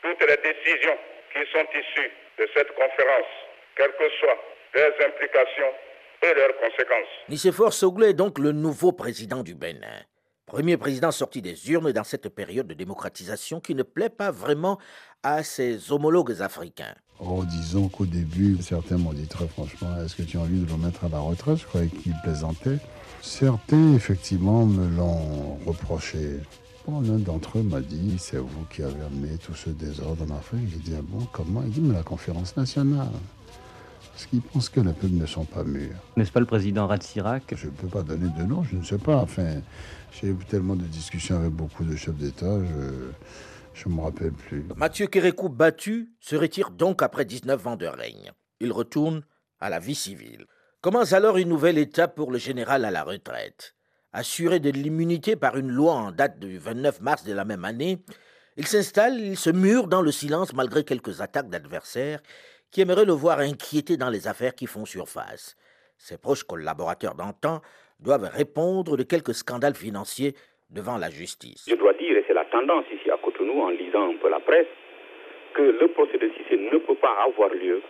toutes 0.02 0.24
les 0.28 0.38
décisions 0.38 0.98
qui 1.34 1.52
sont 1.52 1.66
issues 1.74 2.12
de 2.38 2.48
cette 2.56 2.74
conférence, 2.74 3.32
quelles 3.76 3.92
que 3.94 4.10
soient 4.20 4.40
leurs 4.74 5.06
implications 5.06 5.74
et 6.22 6.34
leurs 6.34 6.56
conséquences. 6.58 7.08
Nicéphore 7.28 7.74
est 8.04 8.14
donc 8.14 8.40
le 8.40 8.52
nouveau 8.52 8.92
président 8.92 9.44
du 9.44 9.56
Bénin. 9.56 10.06
Premier 10.50 10.78
président 10.78 11.12
sorti 11.12 11.44
des 11.44 11.70
urnes 11.70 11.92
dans 11.92 12.04
cette 12.04 12.28
période 12.28 12.66
de 12.66 12.74
démocratisation 12.74 13.60
qui 13.60 13.76
ne 13.76 13.84
plaît 13.84 14.10
pas 14.10 14.32
vraiment 14.32 14.80
à 15.22 15.44
ses 15.44 15.92
homologues 15.92 16.42
africains. 16.42 16.96
Oh, 17.20 17.44
disons 17.46 17.88
qu'au 17.88 18.08
début, 18.08 18.58
certains 18.60 18.98
m'ont 18.98 19.14
dit 19.14 19.28
très 19.28 19.48
franchement, 19.48 19.90
est-ce 20.04 20.16
que 20.16 20.24
tu 20.24 20.38
as 20.38 20.42
envie 20.42 20.60
de 20.60 20.68
le 20.68 20.78
mettre 20.78 21.06
à 21.06 21.10
la 21.10 21.20
retraite? 21.20 21.58
Je 21.58 21.66
croyais 21.68 21.88
qu'il 21.88 22.16
plaisantait. 22.24 22.80
Certains, 23.22 23.94
effectivement, 23.94 24.66
me 24.66 24.88
l'ont 24.98 25.60
reproché. 25.68 26.40
L'un 26.88 27.20
d'entre 27.20 27.60
eux 27.60 27.64
m'a 27.64 27.82
dit, 27.82 28.16
c'est 28.18 28.38
vous 28.38 28.66
qui 28.72 28.82
avez 28.82 29.04
amené 29.04 29.38
tout 29.38 29.54
ce 29.54 29.70
désordre 29.70 30.24
en 30.28 30.36
Afrique. 30.36 30.68
J'ai 30.72 30.80
dit, 30.80 30.94
ah 30.98 31.04
bon, 31.04 31.28
comment? 31.32 31.62
Il 31.62 31.70
dit, 31.70 31.82
mais 31.82 31.94
la 31.94 32.02
conférence 32.02 32.58
nationale. 32.58 33.12
Parce 34.20 34.32
qu'ils 34.32 34.42
pensent 34.42 34.68
que 34.68 34.82
les 34.82 34.92
peuples 34.92 35.14
ne 35.14 35.26
sont 35.26 35.46
pas 35.46 35.64
mûrs. 35.64 35.96
N'est-ce 36.18 36.34
pas 36.34 36.42
le 36.42 36.46
président 36.46 36.88
Ratsirac? 36.88 37.54
Je 37.56 37.68
ne 37.68 37.72
peux 37.72 37.88
pas 37.88 38.02
donner 38.02 38.28
de 38.38 38.44
nom, 38.44 38.64
je 38.64 38.76
ne 38.76 38.84
sais 38.84 38.98
pas. 38.98 39.16
Enfin, 39.16 39.62
j'ai 40.12 40.28
eu 40.28 40.36
tellement 40.50 40.76
de 40.76 40.84
discussions 40.84 41.38
avec 41.38 41.52
beaucoup 41.52 41.86
de 41.86 41.96
chefs 41.96 42.18
d'État, 42.18 42.60
je 43.74 43.88
ne 43.88 43.94
me 43.94 44.02
rappelle 44.02 44.34
plus. 44.34 44.66
Mathieu 44.76 45.08
Kérékou, 45.08 45.48
battu, 45.48 46.12
se 46.20 46.36
retire 46.36 46.72
donc 46.72 47.02
après 47.02 47.24
19 47.24 47.66
ans 47.66 47.78
de 47.78 47.86
règne. 47.86 48.34
Il 48.60 48.74
retourne 48.74 49.22
à 49.62 49.70
la 49.70 49.80
vie 49.80 49.96
civile. 49.96 50.48
Commence 50.82 51.14
alors 51.14 51.38
une 51.38 51.48
nouvelle 51.48 51.78
étape 51.78 52.16
pour 52.16 52.30
le 52.30 52.40
général 52.40 52.84
à 52.84 52.92
la 52.92 53.04
retraite. 53.06 53.74
Assuré 54.12 54.60
de 54.60 54.70
l'immunité 54.70 55.38
par 55.38 55.56
une 55.56 55.72
loi 55.72 55.94
en 55.94 56.12
date 56.12 56.40
du 56.40 56.58
29 56.58 57.00
mars 57.00 57.24
de 57.24 57.32
la 57.32 57.46
même 57.46 57.64
année, 57.64 58.04
il 58.58 58.68
s'installe, 58.68 59.18
il 59.18 59.38
se 59.38 59.50
mure 59.50 59.88
dans 59.88 60.02
le 60.02 60.12
silence 60.12 60.52
malgré 60.52 60.84
quelques 60.84 61.22
attaques 61.22 61.50
d'adversaires 61.50 62.20
qui 62.72 62.82
aimeraient 62.82 63.06
le 63.06 63.14
voir 63.14 63.40
inquiété 63.40 63.98
dans 63.98 64.10
les 64.10 64.28
affaires 64.28 64.56
qui 64.56 64.68
font 64.68 64.86
surface. 64.86 65.56
Ses 65.98 66.18
proches 66.18 66.44
collaborateurs 66.44 67.16
d'antan 67.16 67.62
doivent 68.00 68.30
répondre 68.32 68.96
de 68.96 69.04
quelques 69.04 69.34
scandales 69.34 69.76
financiers 69.76 70.34
devant 70.70 70.98
la 70.98 71.10
justice. 71.10 71.66
Je 71.68 71.76
dois 71.76 71.94
dire, 71.94 72.16
et 72.16 72.24
c'est 72.28 72.34
la 72.34 72.46
tendance 72.46 72.86
ici 72.94 73.10
à 73.12 73.18
Cotonou 73.18 73.62
en 73.62 73.70
lisant 73.70 74.10
un 74.12 74.18
peu 74.18 74.30
la 74.30 74.40
presse, 74.40 74.68
que 75.54 75.62
le 75.62 75.88
procès 75.90 76.18
de 76.18 76.30
Cissé 76.38 76.58
ne 76.58 76.78
peut 76.78 76.96
pas 76.96 77.16
avoir 77.26 77.50
lieu 77.50 77.82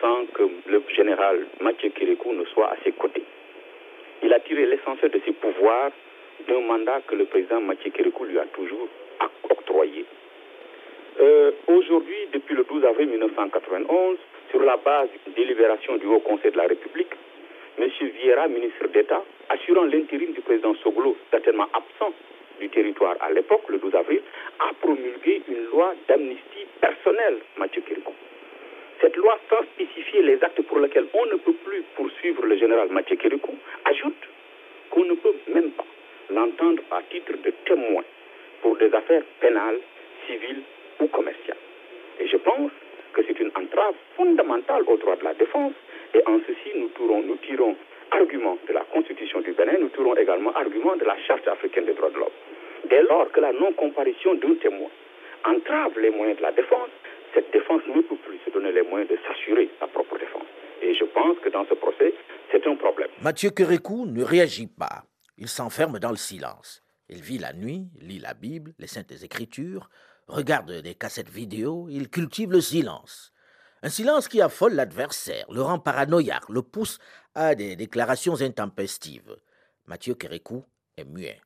sans 0.00 0.26
que 0.34 0.42
le 0.66 0.82
général 0.94 1.46
Mathieu 1.60 1.90
Kérékou 1.90 2.32
ne 2.32 2.44
soit 2.46 2.70
à 2.70 2.76
ses 2.84 2.92
côtés. 2.92 3.24
Il 4.22 4.32
a 4.32 4.40
tiré 4.40 4.66
l'essentiel 4.66 5.10
de 5.10 5.20
ses 5.24 5.32
pouvoirs 5.32 5.90
d'un 6.48 6.60
mandat 6.60 7.00
que 7.02 7.14
le 7.14 7.26
président 7.26 7.60
Mathieu 7.60 7.90
Kérékou 7.90 8.24
lui 8.24 8.38
a 8.38 8.46
toujours 8.46 8.88
octroyé. 9.50 10.04
Euh, 11.42 11.50
aujourd'hui, 11.66 12.28
depuis 12.32 12.54
le 12.54 12.62
12 12.62 12.84
avril 12.84 13.08
1991, 13.08 14.16
sur 14.50 14.62
la 14.62 14.76
base 14.76 15.08
d'une 15.24 15.34
délibération 15.34 15.96
du 15.96 16.06
Haut 16.06 16.20
Conseil 16.20 16.52
de 16.52 16.56
la 16.56 16.68
République, 16.68 17.10
M. 17.78 17.88
Vieira, 18.14 18.46
ministre 18.46 18.86
d'État, 18.94 19.24
assurant 19.48 19.82
l'intérim 19.84 20.32
du 20.32 20.40
président 20.40 20.72
Soglo, 20.84 21.16
certainement 21.32 21.66
absent 21.72 22.12
du 22.60 22.68
territoire 22.68 23.16
à 23.20 23.32
l'époque, 23.32 23.62
le 23.68 23.78
12 23.78 23.94
avril, 23.96 24.20
a 24.60 24.72
promulgué 24.74 25.42
une 25.48 25.64
loi 25.72 25.94
d'amnistie 26.06 26.66
personnelle, 26.80 27.38
Mathieu 27.56 27.82
Kérékou. 27.82 28.14
Cette 29.00 29.16
loi, 29.16 29.36
sans 29.50 29.64
spécifier 29.74 30.22
les 30.22 30.44
actes 30.44 30.62
pour 30.62 30.78
lesquels 30.78 31.08
on 31.12 31.26
ne 31.26 31.36
peut 31.36 31.56
plus 31.64 31.82
poursuivre 31.96 32.46
le 32.46 32.56
général 32.56 32.88
Mathieu 32.90 33.16
Kérékou, 33.16 33.56
ajoute 33.86 34.28
qu'on 34.90 35.06
ne 35.06 35.14
peut 35.14 35.34
même 35.52 35.72
pas 35.72 35.86
l'entendre 36.30 36.82
à 36.92 37.02
titre 37.10 37.32
de 37.32 37.50
témoin 37.64 38.04
pour 38.60 38.76
des 38.76 38.94
affaires 38.94 39.24
pénales, 39.40 39.80
civiles 40.28 40.62
ou 41.00 41.06
commerciales. 41.06 41.56
Et 42.20 42.28
je 42.28 42.36
pense 42.36 42.70
que 43.12 43.22
c'est 43.26 43.38
une 43.38 43.50
entrave 43.54 43.94
fondamentale 44.16 44.82
au 44.86 44.96
droit 44.96 45.16
de 45.16 45.24
la 45.24 45.34
défense. 45.34 45.72
Et 46.14 46.22
en 46.26 46.38
ceci, 46.46 46.76
nous 46.76 46.88
tirons, 46.88 47.22
nous 47.22 47.36
tirons 47.36 47.76
argument 48.10 48.58
de 48.68 48.72
la 48.72 48.84
Constitution 48.92 49.40
du 49.40 49.52
Bénin, 49.52 49.78
nous 49.80 49.88
tirons 49.88 50.14
également 50.16 50.52
argument 50.54 50.96
de 50.96 51.04
la 51.04 51.16
Charte 51.26 51.48
africaine 51.48 51.86
des 51.86 51.94
droits 51.94 52.10
de 52.10 52.16
l'homme. 52.16 52.38
Dès 52.88 53.02
lors 53.02 53.30
que 53.32 53.40
la 53.40 53.52
non-comparution 53.52 54.34
d'un 54.34 54.54
témoin 54.56 54.90
entrave 55.44 55.98
les 55.98 56.10
moyens 56.10 56.38
de 56.38 56.42
la 56.42 56.52
défense, 56.52 56.90
cette 57.34 57.50
défense 57.52 57.82
ne 57.86 58.00
peut 58.02 58.16
plus 58.16 58.38
se 58.44 58.50
donner 58.50 58.72
les 58.72 58.82
moyens 58.82 59.10
de 59.10 59.18
s'assurer 59.26 59.70
sa 59.80 59.86
propre 59.86 60.18
défense. 60.18 60.46
Et 60.82 60.94
je 60.94 61.04
pense 61.04 61.38
que 61.38 61.48
dans 61.48 61.64
ce 61.66 61.74
procès, 61.74 62.12
c'est 62.50 62.66
un 62.66 62.76
problème. 62.76 63.08
Mathieu 63.22 63.50
Kérékou 63.50 64.06
ne 64.06 64.22
réagit 64.22 64.66
pas. 64.66 65.04
Il 65.38 65.48
s'enferme 65.48 65.98
dans 65.98 66.10
le 66.10 66.16
silence. 66.16 66.82
Il 67.08 67.22
vit 67.22 67.38
la 67.38 67.52
nuit, 67.52 67.86
lit 68.00 68.18
la 68.18 68.34
Bible, 68.34 68.72
les 68.78 68.86
Saintes 68.86 69.22
Écritures, 69.22 69.88
regarde 70.32 70.72
des 70.72 70.94
cassettes 70.94 71.28
vidéo, 71.28 71.88
il 71.90 72.08
cultive 72.08 72.50
le 72.50 72.60
silence. 72.60 73.32
Un 73.82 73.88
silence 73.88 74.28
qui 74.28 74.40
affole 74.40 74.74
l'adversaire, 74.74 75.44
le 75.50 75.62
rend 75.62 75.78
paranoïaque, 75.78 76.48
le 76.48 76.62
pousse 76.62 76.98
à 77.34 77.54
des 77.54 77.76
déclarations 77.76 78.40
intempestives. 78.40 79.36
Mathieu 79.86 80.14
Kérékou 80.14 80.64
est 80.96 81.04
muet. 81.04 81.40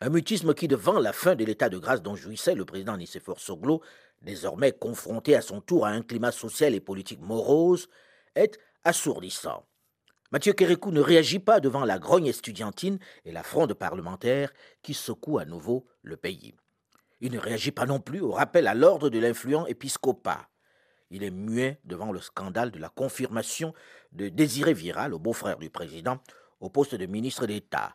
Un 0.00 0.10
mutisme 0.10 0.54
qui, 0.54 0.68
devant 0.68 0.98
la 0.98 1.12
fin 1.12 1.34
de 1.34 1.44
l'état 1.44 1.68
de 1.68 1.78
grâce 1.78 2.02
dont 2.02 2.16
jouissait 2.16 2.54
le 2.54 2.64
président 2.64 2.96
Nicéphore 2.96 3.40
Soglo, 3.40 3.82
désormais 4.22 4.72
confronté 4.72 5.34
à 5.34 5.42
son 5.42 5.60
tour 5.60 5.86
à 5.86 5.90
un 5.90 6.02
climat 6.02 6.32
social 6.32 6.74
et 6.74 6.80
politique 6.80 7.20
morose, 7.20 7.88
est 8.34 8.58
assourdissant. 8.84 9.66
Mathieu 10.32 10.52
Kérékou 10.52 10.92
ne 10.92 11.00
réagit 11.00 11.38
pas 11.38 11.60
devant 11.60 11.84
la 11.84 11.98
grogne 11.98 12.26
estudiantine 12.26 12.98
et 13.24 13.32
la 13.32 13.42
fronde 13.42 13.74
parlementaire 13.74 14.52
qui 14.82 14.94
secoue 14.94 15.38
à 15.38 15.44
nouveau 15.44 15.86
le 16.02 16.16
pays. 16.16 16.54
Il 17.20 17.32
ne 17.32 17.38
réagit 17.38 17.70
pas 17.70 17.86
non 17.86 18.00
plus 18.00 18.20
au 18.20 18.32
rappel 18.32 18.66
à 18.66 18.74
l'ordre 18.74 19.10
de 19.10 19.18
l'influent 19.18 19.66
épiscopat. 19.66 20.48
Il 21.10 21.22
est 21.22 21.30
muet 21.30 21.78
devant 21.84 22.12
le 22.12 22.20
scandale 22.20 22.70
de 22.70 22.78
la 22.78 22.88
confirmation 22.88 23.74
de 24.12 24.28
Désiré 24.28 24.72
Viral, 24.72 25.10
le 25.10 25.18
beau-frère 25.18 25.58
du 25.58 25.68
président, 25.68 26.18
au 26.60 26.70
poste 26.70 26.94
de 26.94 27.06
ministre 27.06 27.46
d'État. 27.46 27.94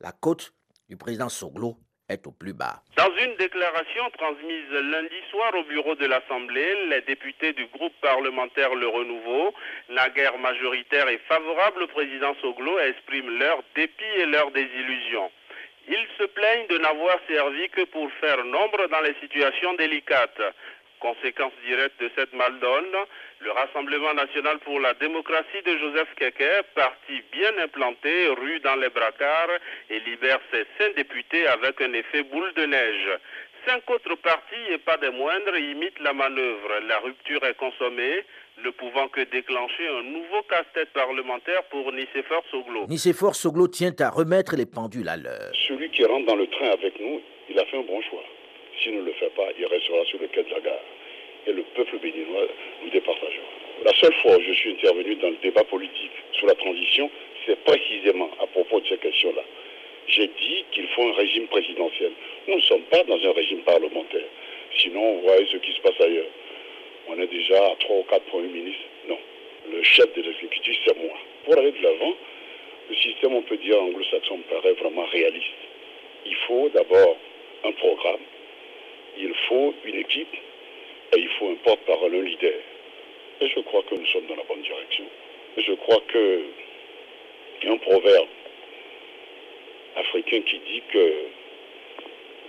La 0.00 0.12
côte 0.12 0.52
du 0.88 0.96
président 0.96 1.28
Soglo 1.28 1.78
est 2.08 2.26
au 2.26 2.32
plus 2.32 2.52
bas. 2.52 2.82
Dans 2.96 3.10
une 3.16 3.34
déclaration 3.36 4.10
transmise 4.18 4.70
lundi 4.70 5.20
soir 5.30 5.52
au 5.54 5.64
bureau 5.64 5.94
de 5.96 6.06
l'Assemblée, 6.06 6.86
les 6.90 7.00
députés 7.02 7.54
du 7.54 7.66
groupe 7.68 7.94
parlementaire 8.02 8.74
Le 8.74 8.86
Renouveau, 8.86 9.54
naguère 9.88 10.38
majoritaire 10.38 11.08
et 11.08 11.18
favorable 11.26 11.82
au 11.82 11.88
président 11.88 12.34
Soglo, 12.42 12.78
expriment 12.78 13.38
leur 13.38 13.62
dépit 13.74 14.04
et 14.18 14.26
leur 14.26 14.50
désillusion. 14.50 15.30
Ils 15.88 16.06
se 16.18 16.24
plaignent 16.24 16.66
de 16.68 16.78
n'avoir 16.78 17.18
servi 17.28 17.68
que 17.68 17.84
pour 17.84 18.10
faire 18.14 18.44
nombre 18.44 18.86
dans 18.88 19.00
les 19.00 19.14
situations 19.20 19.74
délicates. 19.74 20.42
Conséquence 21.00 21.52
directe 21.66 22.00
de 22.00 22.10
cette 22.16 22.32
maldonne, 22.32 22.96
le 23.40 23.50
Rassemblement 23.50 24.14
national 24.14 24.58
pour 24.60 24.80
la 24.80 24.94
démocratie 24.94 25.62
de 25.66 25.76
Joseph 25.76 26.08
Keke, 26.16 26.62
parti 26.74 27.22
bien 27.30 27.58
implanté, 27.58 28.28
rue 28.28 28.60
dans 28.60 28.76
les 28.76 28.88
bracards 28.88 29.58
et 29.90 30.00
libère 30.00 30.40
ses 30.50 30.64
cinq 30.78 30.94
députés 30.94 31.46
avec 31.48 31.78
un 31.82 31.92
effet 31.92 32.22
boule 32.22 32.52
de 32.54 32.64
neige. 32.64 33.08
Cinq 33.66 33.90
autres 33.90 34.14
partis, 34.16 34.66
et 34.70 34.78
pas 34.78 34.96
des 34.96 35.10
moindres, 35.10 35.56
imitent 35.56 36.00
la 36.00 36.14
manœuvre. 36.14 36.80
La 36.86 36.98
rupture 37.00 37.44
est 37.44 37.56
consommée, 37.56 38.24
ne 38.62 38.70
pouvant 38.70 39.08
que 39.08 39.20
déclencher 39.20 39.88
un 39.88 40.02
nouveau 40.04 40.42
casse-tête 40.48 40.90
parlementaire 40.92 41.64
pour 41.64 41.90
Nicéphore 41.92 42.44
Soglo. 42.50 42.86
Nicéphore 42.88 43.34
Soglo 43.34 43.68
tient 43.68 43.94
à 43.98 44.10
remettre 44.10 44.56
les 44.56 44.66
pendules 44.66 45.08
à 45.08 45.16
l'heure. 45.16 45.52
Celui 45.66 45.90
qui 45.90 46.04
rentre 46.04 46.26
dans 46.26 46.36
le 46.36 46.46
train 46.46 46.70
avec 46.70 46.98
nous, 47.00 47.20
il 47.50 47.58
a 47.58 47.64
fait 47.66 47.78
un 47.78 47.82
bon 47.82 48.00
choix. 48.02 48.22
S'il 48.82 48.96
ne 48.96 49.02
le 49.02 49.12
fait 49.12 49.32
pas, 49.34 49.48
il 49.58 49.66
restera 49.66 50.04
sur 50.06 50.20
le 50.20 50.28
quai 50.28 50.44
de 50.44 50.50
la 50.50 50.60
gare. 50.60 50.84
Et 51.46 51.52
le 51.52 51.62
peuple 51.74 51.98
béninois, 51.98 52.46
nous 52.84 52.90
départageons. 52.90 53.48
La 53.84 53.92
seule 53.94 54.14
fois 54.22 54.36
où 54.36 54.40
je 54.40 54.52
suis 54.52 54.70
intervenu 54.70 55.16
dans 55.16 55.30
le 55.30 55.36
débat 55.42 55.64
politique 55.64 56.12
sur 56.32 56.46
la 56.46 56.54
transition, 56.54 57.10
c'est 57.44 57.58
précisément 57.64 58.30
à 58.40 58.46
propos 58.46 58.80
de 58.80 58.86
ces 58.86 58.98
questions-là. 58.98 59.42
J'ai 60.06 60.26
dit 60.26 60.64
qu'il 60.72 60.86
faut 60.88 61.02
un 61.02 61.12
régime 61.14 61.46
présidentiel. 61.48 62.12
Nous 62.48 62.56
ne 62.56 62.60
sommes 62.62 62.82
pas 62.82 63.02
dans 63.04 63.18
un 63.18 63.32
régime 63.32 63.62
parlementaire. 63.62 64.28
Sinon, 64.78 65.02
on 65.02 65.20
voit 65.22 65.36
ce 65.50 65.56
qui 65.56 65.72
se 65.72 65.80
passe 65.80 66.00
ailleurs. 66.00 66.26
On 67.08 67.20
est 67.20 67.26
déjà 67.26 67.66
à 67.66 67.76
trois 67.80 67.96
ou 67.96 68.02
quatre 68.04 68.24
premiers 68.26 68.48
ministres. 68.48 68.84
Non. 69.08 69.18
Le 69.70 69.82
chef 69.82 70.12
de 70.14 70.22
l'exécutif, 70.22 70.76
c'est 70.86 70.96
moi. 70.98 71.16
Pour 71.44 71.58
aller 71.58 71.72
de 71.72 71.82
l'avant, 71.82 72.14
le 72.88 72.96
système, 72.96 73.34
on 73.34 73.42
peut 73.42 73.56
dire 73.56 73.80
anglo-saxon, 73.80 74.38
me 74.38 74.42
paraît 74.42 74.74
vraiment 74.74 75.04
réaliste. 75.06 75.46
Il 76.26 76.36
faut 76.46 76.68
d'abord 76.70 77.16
un 77.64 77.72
programme, 77.72 78.20
il 79.18 79.34
faut 79.48 79.74
une 79.84 79.96
équipe 79.96 80.34
et 81.16 81.18
il 81.18 81.28
faut 81.38 81.48
un 81.48 81.54
porte-parole, 81.64 82.14
un 82.14 82.22
leader. 82.22 82.60
Et 83.40 83.48
je 83.48 83.60
crois 83.60 83.82
que 83.82 83.94
nous 83.94 84.06
sommes 84.06 84.26
dans 84.26 84.36
la 84.36 84.44
bonne 84.44 84.62
direction. 84.62 85.04
Je 85.56 85.72
crois 85.74 86.02
que 86.08 86.42
il 87.62 87.68
y 87.68 87.70
a 87.70 87.74
un 87.74 87.78
proverbe 87.78 88.28
africain 89.96 90.40
qui 90.42 90.58
dit 90.58 90.82
que 90.92 91.12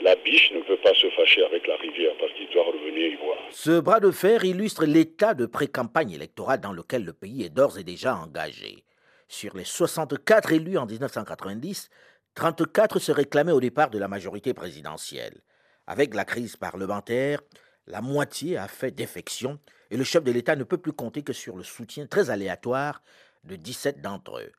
la 0.01 0.15
biche 0.15 0.51
ne 0.51 0.61
peut 0.61 0.77
pas 0.83 0.93
se 0.93 1.09
fâcher 1.11 1.43
avec 1.45 1.67
la 1.67 1.75
rivière 1.77 2.13
parce 2.19 2.31
qu'il 2.33 2.49
doit 2.49 2.63
revenir 2.63 3.13
y 3.13 3.17
boire. 3.17 3.37
Ce 3.49 3.79
bras 3.79 3.99
de 3.99 4.11
fer 4.11 4.43
illustre 4.43 4.85
l'état 4.85 5.33
de 5.33 5.45
pré-campagne 5.45 6.11
électorale 6.11 6.59
dans 6.59 6.73
lequel 6.73 7.03
le 7.03 7.13
pays 7.13 7.43
est 7.43 7.49
d'ores 7.49 7.79
et 7.79 7.83
déjà 7.83 8.15
engagé. 8.15 8.83
Sur 9.27 9.55
les 9.55 9.63
64 9.63 10.53
élus 10.53 10.77
en 10.77 10.85
1990, 10.85 11.89
34 12.35 12.99
se 12.99 13.11
réclamaient 13.11 13.51
au 13.51 13.59
départ 13.59 13.89
de 13.89 13.97
la 13.97 14.07
majorité 14.07 14.53
présidentielle. 14.53 15.41
Avec 15.87 16.13
la 16.13 16.25
crise 16.25 16.57
parlementaire, 16.57 17.41
la 17.87 18.01
moitié 18.01 18.57
a 18.57 18.67
fait 18.67 18.91
défection 18.91 19.59
et 19.89 19.97
le 19.97 20.03
chef 20.03 20.23
de 20.23 20.31
l'État 20.31 20.55
ne 20.55 20.63
peut 20.63 20.77
plus 20.77 20.93
compter 20.93 21.23
que 21.23 21.33
sur 21.33 21.55
le 21.55 21.63
soutien 21.63 22.07
très 22.07 22.29
aléatoire 22.29 23.01
de 23.43 23.55
17 23.55 24.01
d'entre 24.01 24.39
eux. 24.39 24.51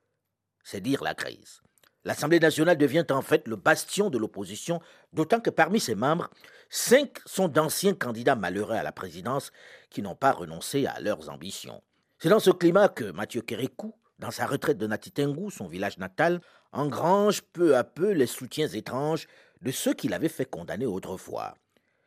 C'est 0.64 0.80
dire 0.80 1.02
la 1.02 1.14
crise. 1.14 1.62
L'Assemblée 2.06 2.38
nationale 2.38 2.78
devient 2.78 3.04
en 3.10 3.20
fait 3.20 3.48
le 3.48 3.56
bastion 3.56 4.10
de 4.10 4.16
l'opposition, 4.16 4.80
d'autant 5.12 5.40
que 5.40 5.50
parmi 5.50 5.80
ses 5.80 5.96
membres, 5.96 6.30
cinq 6.70 7.18
sont 7.26 7.48
d'anciens 7.48 7.94
candidats 7.94 8.36
malheureux 8.36 8.76
à 8.76 8.84
la 8.84 8.92
présidence 8.92 9.50
qui 9.90 10.02
n'ont 10.02 10.14
pas 10.14 10.30
renoncé 10.30 10.86
à 10.86 11.00
leurs 11.00 11.30
ambitions. 11.30 11.82
C'est 12.20 12.28
dans 12.28 12.38
ce 12.38 12.52
climat 12.52 12.88
que 12.88 13.10
Mathieu 13.10 13.40
Kérékou, 13.40 13.92
dans 14.20 14.30
sa 14.30 14.46
retraite 14.46 14.78
de 14.78 14.86
Natitengu, 14.86 15.50
son 15.50 15.66
village 15.66 15.98
natal, 15.98 16.40
engrange 16.70 17.42
peu 17.42 17.76
à 17.76 17.82
peu 17.82 18.12
les 18.12 18.28
soutiens 18.28 18.68
étranges 18.68 19.26
de 19.62 19.72
ceux 19.72 19.92
qu'il 19.92 20.14
avait 20.14 20.28
fait 20.28 20.48
condamner 20.48 20.86
autrefois. 20.86 21.56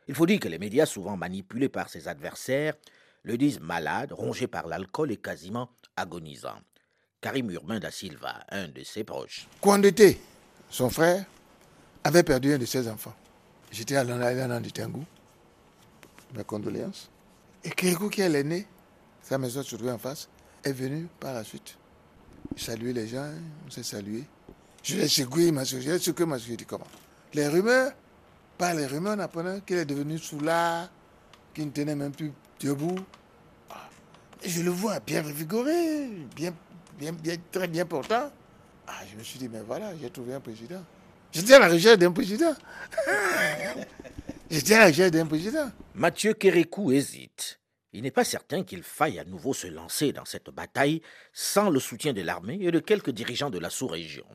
Il 0.08 0.16
faut 0.16 0.26
dire 0.26 0.40
que 0.40 0.48
les 0.48 0.60
médias, 0.60 0.86
souvent 0.86 1.18
manipulés 1.18 1.68
par 1.68 1.90
ses 1.90 2.08
adversaires, 2.08 2.74
le 3.24 3.38
disent 3.38 3.60
malade, 3.60 4.14
rongé 4.14 4.48
par 4.48 4.66
l'alcool 4.66 5.12
et 5.12 5.18
quasiment 5.18 5.72
agonisant. 5.98 6.56
Karim 7.22 7.50
Urbain 7.52 7.80
da 7.80 7.92
Silva, 7.92 8.46
un 8.50 8.70
de 8.70 8.84
ses 8.84 9.04
proches. 9.04 9.48
Kwandete, 9.60 10.18
son 10.70 10.90
frère, 10.90 11.26
avait 12.04 12.24
perdu 12.24 12.54
un 12.54 12.58
de 12.58 12.66
ses 12.66 12.88
enfants. 12.88 13.16
J'étais 13.72 13.98
à 13.98 14.04
l'Anna 14.04 14.60
du 14.62 14.72
Tengu. 14.72 15.02
Mes 16.34 16.44
condoléances. 16.44 17.10
Et 17.64 17.72
Kérékou, 17.72 18.10
qui 18.10 18.22
est 18.22 18.30
l'aîné, 18.30 18.66
sa 19.22 19.38
maison 19.38 19.64
se 19.64 19.76
trouvait 19.76 19.92
en 19.92 19.98
face, 19.98 20.30
est 20.64 20.72
venu 20.72 21.08
par 21.20 21.34
la 21.34 21.44
suite. 21.44 21.78
Saluer 22.56 22.94
les 22.94 23.08
gens, 23.08 23.32
on 23.68 23.70
s'est 23.70 23.84
salué. 23.84 24.24
Je 24.82 24.96
l'ai 24.96 25.08
secoué, 25.08 25.48
il 25.48 25.54
m'a 25.54 25.66
secoué, 25.66 26.00
je 26.00 26.12
l'ai 26.12 26.26
m'a 26.26 26.38
dit 26.38 26.66
comment? 26.66 26.88
Les 27.34 27.48
rumeurs, 27.48 27.92
par 28.58 28.74
les 28.74 28.86
rumeurs, 28.86 29.16
on 29.18 29.20
apprenait 29.20 29.62
qu'il 29.62 29.78
est 29.78 29.86
devenu 29.86 30.18
soulard, 30.18 30.90
qu'il 31.54 31.66
ne 31.66 31.72
tenait 31.72 31.96
même 31.96 32.14
plus 32.14 32.32
debout. 32.62 32.98
Ah. 33.70 33.90
Et 34.42 34.50
je 34.50 34.62
le 34.62 34.72
vois 34.72 35.00
bien 35.02 35.22
revigoré, 35.22 36.08
bien 36.34 36.54
très 37.52 37.68
bien 37.68 37.86
portant. 37.86 38.32
Ah, 38.88 39.02
je 39.12 39.18
me 39.18 39.24
suis 39.24 39.40
dit, 39.40 39.48
mais 39.50 39.62
voilà, 39.62 39.92
j'ai 40.02 40.10
trouvé 40.10 40.34
un 40.34 40.40
président. 40.40 40.84
J'étais 41.32 41.54
à 41.54 41.60
la 41.60 41.70
recherche 41.70 41.98
d'un 41.98 42.12
président. 42.12 42.56
J'étais 44.50 44.74
à 44.74 44.80
la 44.80 44.86
recherche 44.88 45.12
d'un 45.12 45.28
président. 45.28 45.72
Mathieu 45.94 46.34
Kérékou 46.34 46.92
hésite. 46.92 47.60
Il 47.94 48.04
n'est 48.04 48.12
pas 48.12 48.24
certain 48.24 48.64
qu'il 48.64 48.84
faille 48.84 49.20
à 49.20 49.26
nouveau 49.26 49.54
se 49.54 49.68
lancer 49.68 50.12
dans 50.12 50.26
cette 50.26 50.50
bataille 50.50 51.02
sans 51.34 51.70
le 51.70 51.80
soutien 51.80 52.14
de 52.14 52.22
l'armée 52.22 52.60
et 52.62 52.72
de 52.72 52.80
quelques 52.80 53.12
dirigeants 53.12 53.50
de 53.50 53.60
la 53.60 53.70
sous-région. 53.70 54.26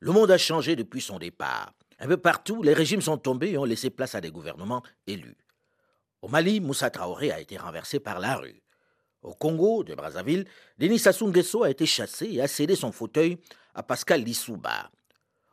Le 0.00 0.12
monde 0.12 0.30
a 0.30 0.38
changé 0.38 0.76
depuis 0.76 1.00
son 1.00 1.18
départ. 1.18 1.72
Un 1.98 2.08
peu 2.08 2.16
partout, 2.16 2.62
les 2.62 2.74
régimes 2.74 3.00
sont 3.00 3.18
tombés 3.18 3.50
et 3.50 3.58
ont 3.58 3.64
laissé 3.64 3.90
place 3.90 4.14
à 4.14 4.20
des 4.20 4.30
gouvernements 4.30 4.82
élus. 5.06 5.36
Au 6.22 6.28
Mali, 6.28 6.60
Moussa 6.60 6.90
Traoré 6.90 7.30
a 7.32 7.40
été 7.40 7.56
renversé 7.56 8.00
par 8.00 8.20
la 8.20 8.36
rue. 8.36 8.62
Au 9.26 9.34
Congo, 9.34 9.82
de 9.82 9.92
Brazzaville, 9.96 10.46
Denis 10.78 11.00
Sassou 11.00 11.26
Nguesso 11.26 11.64
a 11.64 11.70
été 11.70 11.84
chassé 11.84 12.28
et 12.30 12.40
a 12.40 12.46
cédé 12.46 12.76
son 12.76 12.92
fauteuil 12.92 13.38
à 13.74 13.82
Pascal 13.82 14.22
Lissouba. 14.22 14.88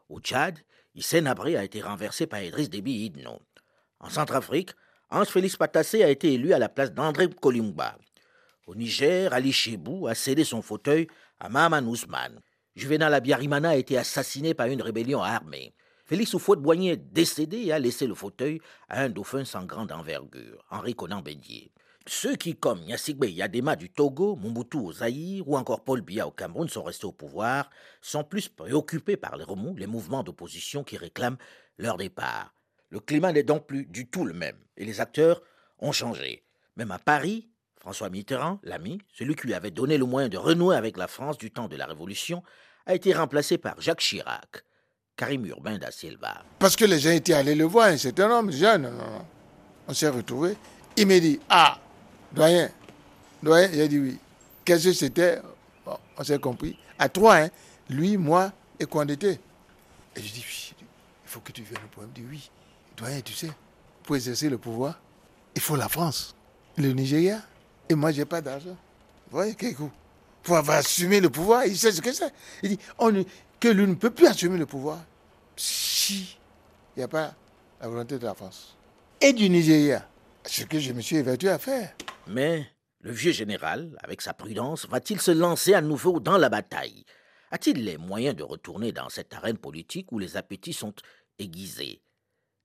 Au 0.09 0.19
Tchad, 0.19 0.59
Hissène 0.93 1.25
Abré 1.25 1.57
a 1.57 1.63
été 1.63 1.81
renversé 1.81 2.27
par 2.27 2.43
Idriss 2.43 2.69
Déby 2.69 3.05
Idno. 3.05 3.41
En 3.99 4.11
Centrafrique, 4.11 4.69
Ange 5.09 5.29
Félix 5.29 5.57
Patassé 5.57 6.03
a 6.03 6.09
été 6.11 6.33
élu 6.33 6.53
à 6.53 6.59
la 6.59 6.69
place 6.69 6.93
d'André 6.93 7.27
Kolumba. 7.27 7.97
Au 8.67 8.75
Niger, 8.75 9.33
Ali 9.33 9.51
Chebou 9.51 10.05
a 10.05 10.13
cédé 10.13 10.43
son 10.43 10.61
fauteuil 10.61 11.07
à 11.39 11.49
Mahaman 11.49 11.87
Ousmane. 11.87 12.41
Juvenal 12.75 13.11
Abiyarimana 13.15 13.69
a 13.69 13.75
été 13.75 13.97
assassiné 13.97 14.53
par 14.53 14.67
une 14.67 14.83
rébellion 14.83 15.23
armée. 15.23 15.73
Félix 16.05 16.35
Houphouët-Boigny 16.35 16.91
est 16.91 17.11
décédé 17.11 17.57
et 17.63 17.71
a 17.71 17.79
laissé 17.79 18.05
le 18.05 18.13
fauteuil 18.13 18.61
à 18.87 19.01
un 19.01 19.09
dauphin 19.09 19.45
sans 19.45 19.65
grande 19.65 19.91
envergure, 19.91 20.63
Henri 20.69 20.93
Conan 20.93 21.23
Bédier. 21.23 21.72
Ceux 22.05 22.35
qui, 22.35 22.55
comme 22.55 22.81
Nyasigbe 22.81 23.23
Yadema 23.25 23.77
du 23.77 23.89
Togo, 23.89 24.35
Mobutu 24.35 24.77
au 24.77 24.91
Zaïre 24.91 25.47
ou 25.47 25.55
encore 25.55 25.83
Paul 25.85 26.01
Biya 26.01 26.27
au 26.27 26.31
Cameroun 26.31 26.67
sont 26.67 26.83
restés 26.83 27.05
au 27.05 27.13
pouvoir, 27.13 27.69
sont 28.01 28.25
plus 28.25 28.49
préoccupés 28.49 29.15
par 29.15 29.37
les 29.37 29.45
remous, 29.45 29.75
les 29.77 29.87
mouvements 29.87 30.23
d'opposition 30.23 30.83
qui 30.83 30.97
réclament 30.97 31.37
leur 31.77 31.95
départ. 31.95 32.53
Le 32.89 32.99
climat 32.99 33.31
n'est 33.31 33.43
donc 33.43 33.67
plus 33.67 33.85
du 33.85 34.07
tout 34.07 34.25
le 34.25 34.33
même 34.33 34.57
et 34.75 34.83
les 34.83 34.99
acteurs 34.99 35.41
ont 35.79 35.93
changé. 35.93 36.43
Même 36.75 36.91
à 36.91 36.99
Paris, 36.99 37.49
François 37.79 38.09
Mitterrand, 38.09 38.59
l'ami, 38.63 38.99
celui 39.13 39.35
qui 39.35 39.47
lui 39.47 39.53
avait 39.53 39.71
donné 39.71 39.97
le 39.97 40.05
moyen 40.05 40.27
de 40.27 40.37
renouer 40.37 40.75
avec 40.75 40.97
la 40.97 41.07
France 41.07 41.37
du 41.37 41.51
temps 41.51 41.69
de 41.69 41.77
la 41.77 41.85
Révolution, 41.85 42.43
a 42.85 42.95
été 42.95 43.13
remplacé 43.13 43.57
par 43.57 43.79
Jacques 43.79 43.99
Chirac. 44.01 44.63
Karim 45.15 45.45
Urbain 45.45 45.77
da 45.77 45.91
Silva. 45.91 46.43
Parce 46.59 46.75
que 46.75 46.85
les 46.85 46.99
gens 46.99 47.11
étaient 47.11 47.33
allés 47.33 47.55
le 47.55 47.65
voir, 47.65 47.97
c'est 47.97 48.19
un 48.19 48.31
homme 48.31 48.51
jeune. 48.51 48.91
On 49.87 49.93
s'est 49.93 50.09
retrouvés. 50.09 50.57
Il 50.97 51.07
m'a 51.07 51.19
dit 51.19 51.39
Ah, 51.49 51.79
Doyen, 52.33 52.69
doyen, 53.41 53.69
j'ai 53.71 53.87
dit 53.87 53.99
oui. 53.99 54.19
Qu'est-ce 54.65 54.85
que 54.85 54.93
c'était? 54.93 55.39
On 56.17 56.23
s'est 56.23 56.39
compris. 56.39 56.77
À 56.97 57.09
trois, 57.09 57.37
hein, 57.37 57.49
lui, 57.89 58.17
moi 58.17 58.51
et 58.79 58.85
Kwandete. 58.85 59.23
Et 59.23 59.39
je 60.15 60.21
dis, 60.21 60.43
oui, 60.47 60.73
il 60.79 61.29
faut 61.29 61.39
que 61.39 61.51
tu 61.51 61.63
viennes. 61.63 61.79
Il 61.97 62.03
me 62.03 62.07
dit, 62.13 62.23
oui. 62.29 62.49
Doyen, 62.97 63.21
tu 63.21 63.33
sais, 63.33 63.51
pour 64.03 64.15
exercer 64.15 64.49
le 64.49 64.57
pouvoir, 64.57 64.99
il 65.55 65.61
faut 65.61 65.75
la 65.75 65.89
France, 65.89 66.35
le 66.77 66.91
Nigeria. 66.93 67.41
Et 67.89 67.95
moi, 67.95 68.11
je 68.11 68.19
n'ai 68.19 68.25
pas 68.25 68.41
d'argent. 68.41 68.77
Vous 69.29 69.37
voyez, 69.37 69.55
coup 69.73 69.91
Pour 70.43 70.57
avoir 70.57 70.77
assumé 70.77 71.19
le 71.19 71.29
pouvoir, 71.29 71.65
il 71.65 71.77
sait 71.77 71.91
ce 71.91 72.01
que 72.01 72.13
c'est. 72.13 72.31
Il 72.61 72.69
dit 72.69 72.79
on, 72.99 73.25
que 73.59 73.67
lui 73.67 73.87
ne 73.87 73.95
peut 73.95 74.11
plus 74.11 74.27
assumer 74.27 74.57
le 74.57 74.65
pouvoir 74.65 74.99
si 75.55 76.37
il 76.95 76.99
n'y 76.99 77.03
a 77.03 77.07
pas 77.07 77.33
la 77.81 77.87
volonté 77.87 78.17
de 78.19 78.25
la 78.25 78.33
France. 78.33 78.75
Et 79.19 79.33
du 79.33 79.49
Nigeria. 79.49 80.07
Ce 80.45 80.63
que 80.63 80.79
je 80.79 80.91
me 80.93 81.01
suis 81.01 81.15
évertué 81.15 81.49
à 81.49 81.57
faire. 81.57 81.93
Mais 82.27 82.65
le 83.01 83.11
vieux 83.11 83.33
général, 83.33 83.97
avec 84.01 84.21
sa 84.21 84.33
prudence, 84.33 84.87
va-t-il 84.87 85.19
se 85.19 85.31
lancer 85.31 85.73
à 85.73 85.81
nouveau 85.81 86.19
dans 86.19 86.37
la 86.37 86.49
bataille? 86.49 87.03
A-t-il 87.51 87.83
les 87.83 87.97
moyens 87.97 88.35
de 88.35 88.43
retourner 88.43 88.91
dans 88.91 89.09
cette 89.09 89.33
arène 89.33 89.57
politique 89.57 90.11
où 90.11 90.19
les 90.19 90.37
appétits 90.37 90.73
sont 90.73 90.93
aiguisés? 91.37 92.01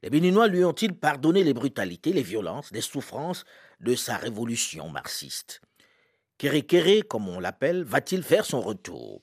Les 0.02 0.10
Béninois 0.10 0.46
lui 0.46 0.64
ont-ils 0.64 0.94
pardonné 0.94 1.42
les 1.42 1.54
brutalités, 1.54 2.12
les 2.12 2.22
violences, 2.22 2.70
les 2.70 2.80
souffrances 2.80 3.44
de 3.80 3.96
sa 3.96 4.16
révolution 4.16 4.88
marxiste? 4.88 5.60
Kéré 6.38 7.02
comme 7.02 7.28
on 7.28 7.40
l'appelle, 7.40 7.82
va-t-il 7.82 8.22
faire 8.22 8.44
son 8.44 8.60
retour? 8.60 9.22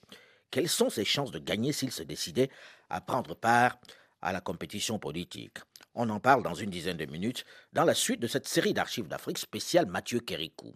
Quelles 0.51 0.69
sont 0.69 0.89
ses 0.89 1.05
chances 1.05 1.31
de 1.31 1.39
gagner 1.39 1.71
s'il 1.71 1.91
se 1.91 2.03
décidait 2.03 2.49
à 2.89 2.99
prendre 2.99 3.35
part 3.35 3.79
à 4.21 4.33
la 4.33 4.41
compétition 4.41 4.99
politique? 4.99 5.59
On 5.95 6.09
en 6.09 6.19
parle 6.19 6.43
dans 6.43 6.53
une 6.53 6.69
dizaine 6.69 6.97
de 6.97 7.05
minutes 7.05 7.45
dans 7.73 7.85
la 7.85 7.93
suite 7.93 8.19
de 8.19 8.27
cette 8.27 8.47
série 8.47 8.73
d'archives 8.73 9.07
d'Afrique 9.07 9.37
spéciale 9.37 9.85
Mathieu 9.85 10.19
Kérikou. 10.19 10.73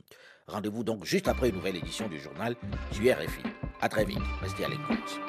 Rendez-vous 0.47 0.83
donc 0.83 1.05
juste 1.05 1.27
après 1.27 1.49
une 1.49 1.55
nouvelle 1.55 1.75
édition 1.75 2.07
du 2.07 2.19
journal 2.19 2.55
du 2.93 3.11
RFI. 3.11 3.43
A 3.81 3.89
très 3.89 4.05
vite, 4.05 4.19
restez 4.41 4.65
à 4.65 4.69
l'écoute. 4.69 5.19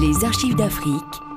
Les 0.00 0.24
archives 0.24 0.56
d'Afrique 0.56 1.31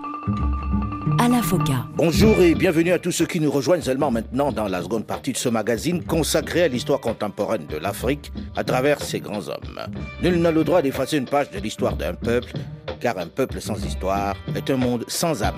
Bonjour 1.95 2.39
et 2.39 2.53
bienvenue 2.53 2.91
à 2.91 2.99
tous 2.99 3.11
ceux 3.11 3.25
qui 3.25 3.39
nous 3.39 3.49
rejoignent 3.49 3.81
seulement 3.81 4.11
maintenant 4.11 4.51
dans 4.51 4.67
la 4.67 4.83
seconde 4.83 5.07
partie 5.07 5.31
de 5.31 5.37
ce 5.37 5.49
magazine 5.49 6.03
consacré 6.03 6.61
à 6.61 6.67
l'histoire 6.67 6.99
contemporaine 6.99 7.65
de 7.65 7.77
l'Afrique 7.77 8.31
à 8.55 8.63
travers 8.63 9.01
ses 9.01 9.21
grands 9.21 9.47
hommes. 9.47 9.79
Nul 10.21 10.39
n'a 10.39 10.51
le 10.51 10.63
droit 10.63 10.83
d'effacer 10.83 11.17
une 11.17 11.25
page 11.25 11.49
de 11.49 11.57
l'histoire 11.57 11.95
d'un 11.95 12.13
peuple, 12.13 12.53
car 12.99 13.17
un 13.17 13.25
peuple 13.25 13.59
sans 13.59 13.83
histoire 13.83 14.35
est 14.55 14.69
un 14.69 14.77
monde 14.77 15.03
sans 15.07 15.41
âme. 15.41 15.55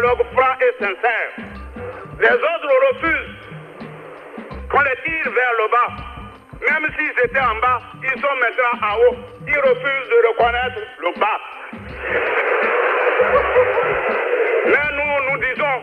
Dialogue 0.00 0.24
franc 0.32 0.54
et 0.60 0.82
sincère. 0.82 1.30
Les 2.20 2.32
autres 2.32 2.72
refusent 2.90 3.36
qu'on 4.70 4.80
les 4.80 4.96
tire 5.04 5.30
vers 5.30 5.54
le 5.58 5.66
bas. 5.70 5.92
Même 6.68 6.90
s'ils 6.96 7.24
étaient 7.24 7.40
en 7.40 7.56
bas, 7.60 7.80
ils 8.02 8.20
sont 8.20 8.36
maintenant 8.40 8.88
en 8.88 8.94
haut. 8.96 9.16
Ils 9.46 9.58
refusent 9.58 10.08
de 10.08 10.28
reconnaître 10.28 10.80
le 11.00 11.20
bas. 11.20 11.40
Mais 14.66 14.86
nous, 14.96 15.30
nous 15.30 15.38
disons, 15.38 15.82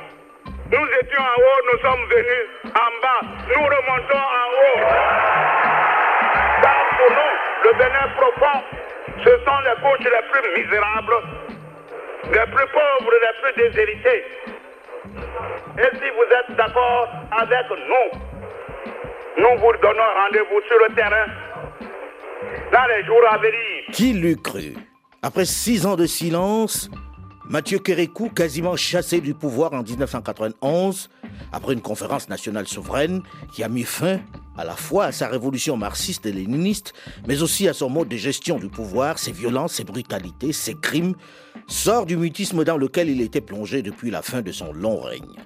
nous 0.72 0.88
étions 1.02 1.22
en 1.22 1.42
haut, 1.42 1.62
nous 1.74 1.80
sommes 1.80 2.06
venus 2.10 2.46
en 2.66 2.92
bas. 3.02 3.22
Nous 3.50 3.64
remontons 3.64 4.18
en 4.18 4.48
haut. 4.58 4.80
Car 6.62 6.86
pour 6.98 7.12
nous, 7.12 7.34
le 7.66 7.72
Bénin 7.78 8.08
profond, 8.16 8.64
ce 9.24 9.30
sont 9.30 9.60
les 9.66 9.82
couches 9.82 10.06
les 10.06 10.24
plus 10.32 10.64
misérables, 10.64 11.57
les 12.32 12.46
plus 12.52 12.68
pauvres, 12.74 13.12
les 13.24 13.54
plus 13.54 13.70
déshérités. 13.70 14.24
Et 15.78 15.96
si 15.96 16.10
vous 16.16 16.28
êtes 16.40 16.58
d'accord 16.58 17.08
avec 17.32 17.70
nous, 17.70 18.20
nous 19.38 19.60
vous 19.60 19.74
donnons 19.82 20.10
rendez-vous 20.24 20.62
sur 20.68 20.78
le 20.88 20.96
terrain 20.96 21.28
dans 22.72 22.86
les 22.88 23.06
jours 23.06 23.22
à 23.30 23.38
venir. 23.38 23.84
Qui 23.92 24.14
l'eût 24.14 24.38
cru? 24.38 24.74
Après 25.22 25.46
six 25.46 25.86
ans 25.86 25.96
de 25.96 26.06
silence, 26.06 26.90
Mathieu 27.50 27.80
Kérékou, 27.80 28.30
quasiment 28.30 28.76
chassé 28.76 29.22
du 29.22 29.34
pouvoir 29.34 29.74
en 29.74 29.82
1991, 29.82 31.10
après 31.54 31.74
une 31.74 31.82
conférence 31.82 32.30
nationale 32.30 32.68
souveraine 32.68 33.24
qui 33.54 33.64
a 33.64 33.70
mis 33.70 33.84
fin 33.84 34.20
à 34.58 34.64
la 34.66 34.76
fois 34.76 35.06
à 35.06 35.12
sa 35.12 35.28
révolution 35.28 35.78
marxiste 35.78 36.26
et 36.26 36.32
léniniste, 36.32 36.94
mais 37.28 37.42
aussi 37.42 37.68
à 37.68 37.74
son 37.74 37.90
mode 37.90 38.10
de 38.10 38.18
gestion 38.18 38.58
du 38.58 38.70
pouvoir, 38.70 39.20
ses 39.20 39.32
violences, 39.32 39.74
ses 39.74 39.84
brutalités, 39.84 40.52
ses 40.52 40.76
crimes, 40.76 41.16
sort 41.68 42.06
du 42.06 42.18
mutisme 42.18 42.64
dans 42.64 42.78
lequel 42.78 43.10
il 43.10 43.22
était 43.22 43.42
plongé 43.42 43.82
depuis 43.82 44.10
la 44.10 44.22
fin 44.22 44.42
de 44.42 44.52
son 44.52 44.74
long 44.74 45.00
règne. 45.00 45.38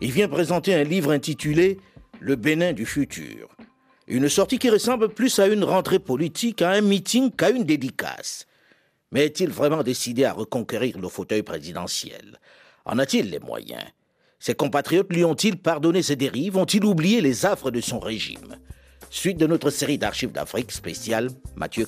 Il 0.00 0.12
vient 0.12 0.28
présenter 0.28 0.74
un 0.74 0.84
livre 0.84 1.12
intitulé 1.12 1.78
Le 2.18 2.36
Bénin 2.36 2.72
du 2.72 2.86
futur. 2.86 3.48
Une 4.06 4.28
sortie 4.28 4.58
qui 4.58 4.70
ressemble 4.70 5.10
plus 5.10 5.38
à 5.38 5.46
une 5.46 5.62
rentrée 5.62 5.98
politique, 5.98 6.62
à 6.62 6.70
un 6.70 6.80
meeting 6.80 7.30
qu'à 7.30 7.50
une 7.50 7.64
dédicace. 7.64 8.46
Mais 9.12 9.26
est-il 9.26 9.50
vraiment 9.50 9.82
décidé 9.82 10.24
à 10.24 10.32
reconquérir 10.32 10.98
le 10.98 11.08
fauteuil 11.08 11.42
présidentiel? 11.42 12.38
En 12.84 12.98
a-t-il 12.98 13.30
les 13.30 13.38
moyens? 13.38 13.84
Ses 14.40 14.54
compatriotes 14.54 15.12
lui 15.12 15.22
ont-ils 15.22 15.58
pardonné 15.58 16.02
ses 16.02 16.16
dérives? 16.16 16.56
Ont-ils 16.56 16.84
oublié 16.84 17.20
les 17.20 17.44
affres 17.44 17.70
de 17.70 17.82
son 17.82 18.00
régime? 18.00 18.56
Suite 19.10 19.36
de 19.36 19.46
notre 19.46 19.68
série 19.68 19.98
d'archives 19.98 20.32
d'Afrique 20.32 20.72
spéciale, 20.72 21.28
Mathieu 21.56 21.84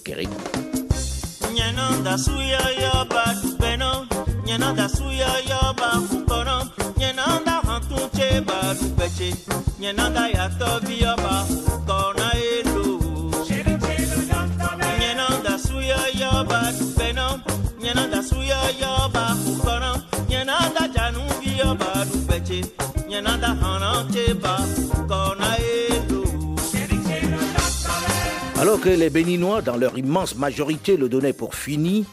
Alors 28.60 28.80
que 28.80 28.88
les 28.88 29.10
Béninois, 29.10 29.60
dans 29.60 29.76
leur 29.76 29.98
immense 29.98 30.36
majorité, 30.36 30.96
le 30.96 31.08
donnaient 31.08 31.32
pour 31.32 31.54
fini, 31.54 32.06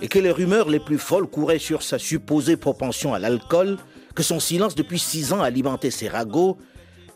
et 0.00 0.08
que 0.08 0.18
les 0.18 0.30
rumeurs 0.30 0.68
les 0.68 0.80
plus 0.80 0.98
folles 0.98 1.26
couraient 1.26 1.58
sur 1.58 1.82
sa 1.82 1.98
supposée 1.98 2.56
propension 2.56 3.12
à 3.12 3.18
l'alcool, 3.18 3.76
que 4.14 4.22
son 4.22 4.40
silence 4.40 4.74
depuis 4.74 4.98
six 4.98 5.32
ans 5.32 5.42
alimentait 5.42 5.90
ses 5.90 6.08
ragots, 6.08 6.58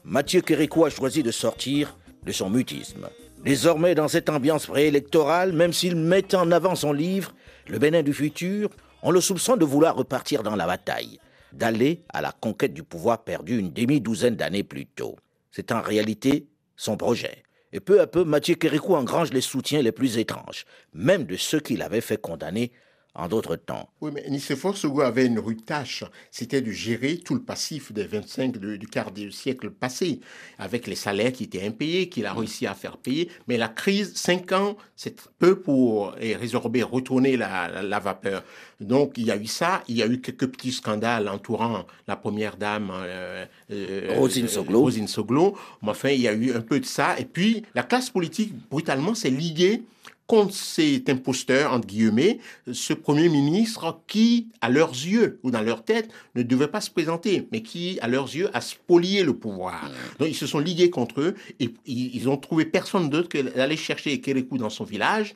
Mathieu 0.05 0.40
Kérékou 0.40 0.85
a 0.85 0.90
choisi 0.90 1.22
de 1.22 1.31
sortir 1.31 1.96
de 2.24 2.33
son 2.33 2.50
mutisme. 2.50 3.09
Désormais, 3.44 3.94
dans 3.94 4.09
cette 4.09 4.29
ambiance 4.29 4.66
préélectorale, 4.66 5.53
même 5.53 5.72
s'il 5.72 5.96
met 5.96 6.35
en 6.35 6.50
avant 6.50 6.74
son 6.74 6.92
livre, 6.92 7.33
Le 7.68 7.79
Bénin 7.79 8.03
du 8.03 8.12
futur, 8.12 8.70
on 9.03 9.11
le 9.11 9.20
soupçonne 9.20 9.59
de 9.59 9.64
vouloir 9.64 9.96
repartir 9.96 10.42
dans 10.42 10.57
la 10.57 10.66
bataille, 10.66 11.18
d'aller 11.55 12.05
à 12.12 12.21
la 12.21 12.33
conquête 12.33 12.75
du 12.75 12.83
pouvoir 12.83 13.25
perdu 13.25 13.59
une 13.59 13.73
demi-douzaine 13.73 14.37
d'années 14.37 14.64
plus 14.64 14.87
tôt. 14.87 15.17
C'est 15.51 15.73
en 15.73 15.81
réalité 15.81 16.49
son 16.77 16.97
projet. 16.97 17.43
Et 17.73 17.81
peu 17.81 18.01
à 18.01 18.07
peu, 18.07 18.25
Mathieu 18.25 18.55
Kérékou 18.55 18.95
engrange 18.95 19.33
les 19.33 19.40
soutiens 19.40 19.83
les 19.83 19.93
plus 19.93 20.19
étranges, 20.19 20.64
même 20.93 21.25
de 21.25 21.37
ceux 21.37 21.61
qu'il 21.61 21.83
avait 21.83 22.01
fait 22.01 22.21
condamner 22.21 22.71
en 23.14 23.29
d'autres 23.29 23.57
temps. 23.57 23.88
Oui, 24.00 24.11
mais 24.12 24.24
Nicéphore 24.29 24.77
Sogo 24.77 25.00
avait 25.00 25.27
une 25.27 25.38
rude 25.38 25.64
tâche. 25.64 26.05
C'était 26.31 26.61
de 26.61 26.72
gérer 26.72 27.18
tout 27.18 27.35
le 27.35 27.42
passif 27.42 27.92
des 27.92 28.05
25 28.05 28.59
du 28.59 28.87
quart 28.88 29.12
du 29.12 29.31
siècle 29.31 29.70
passé, 29.70 30.20
avec 30.59 30.87
les 30.87 30.96
salaires 30.96 31.33
qui 31.33 31.44
étaient 31.44 31.64
impayés, 31.64 32.09
qu'il 32.09 32.27
a 32.27 32.33
réussi 32.33 32.66
à 32.66 32.74
faire 32.74 32.96
payer. 32.96 33.29
Mais 33.46 33.57
la 33.57 33.68
crise, 33.68 34.14
5 34.16 34.53
ans, 34.53 34.77
c'est 34.96 35.20
peu 35.38 35.61
pour 35.61 36.12
résorber, 36.12 36.83
retourner 36.83 37.37
la, 37.37 38.00
vapeur. 38.00 38.42
Donc, 38.81 39.12
il 39.16 39.27
y 39.27 39.31
a 39.31 39.37
eu 39.37 39.46
ça. 39.46 39.83
Il 39.88 39.96
y 39.96 40.03
a 40.03 40.07
eu 40.07 40.20
quelques 40.20 40.48
petits 40.48 40.72
scandales 40.72 41.29
entourant 41.29 41.87
la 42.09 42.16
première 42.16 42.57
dame, 42.57 42.90
euh, 42.92 43.46
euh, 43.70 44.14
Rosine 44.16 44.48
Soglo. 44.48 44.81
Rosine 44.81 45.09
Soglo. 45.09 45.57
Mais 45.83 45.90
enfin, 45.90 46.11
il 46.11 46.20
y 46.20 46.29
a 46.29 46.33
eu 46.33 46.53
un 46.53 46.61
peu 46.61 46.81
de 46.81 46.85
ça. 46.85 47.18
Et 47.18 47.24
puis, 47.24 47.64
la 47.74 47.85
classe 47.85 48.11
politique, 48.11 48.53
brutalement, 48.68 49.14
s'est 49.14 49.31
liguée 49.31 49.85
contre 50.26 50.54
cet 50.54 51.08
imposteur, 51.08 51.72
entre 51.72 51.87
guillemets, 51.87 52.38
ce 52.72 52.94
Premier 52.94 53.28
ministre 53.28 54.00
qui, 54.06 54.48
à 54.60 54.70
leurs 54.70 54.92
yeux 54.92 55.38
ou 55.42 55.50
dans 55.50 55.60
leur 55.60 55.84
tête, 55.84 56.10
ne 56.34 56.42
devait 56.42 56.68
pas 56.68 56.80
se 56.80 56.90
présenter, 56.90 57.46
mais 57.52 57.62
qui, 57.62 57.98
à 58.00 58.08
leurs 58.08 58.34
yeux, 58.34 58.48
a 58.54 58.60
spolié 58.60 59.22
le 59.22 59.34
pouvoir. 59.34 59.90
Donc 60.18 60.28
ils 60.28 60.34
se 60.34 60.46
sont 60.46 60.58
ligués 60.58 60.90
contre 60.90 61.20
eux 61.20 61.34
et 61.60 61.74
ils 61.87 62.28
ont 62.28 62.37
trouvé 62.37 62.64
personne 62.64 63.10
d'autre 63.10 63.28
que 63.28 63.38
d'aller 63.38 63.76
chercher 63.76 64.20
Kérékou 64.20 64.58
dans 64.58 64.70
son 64.70 64.84
village 64.84 65.34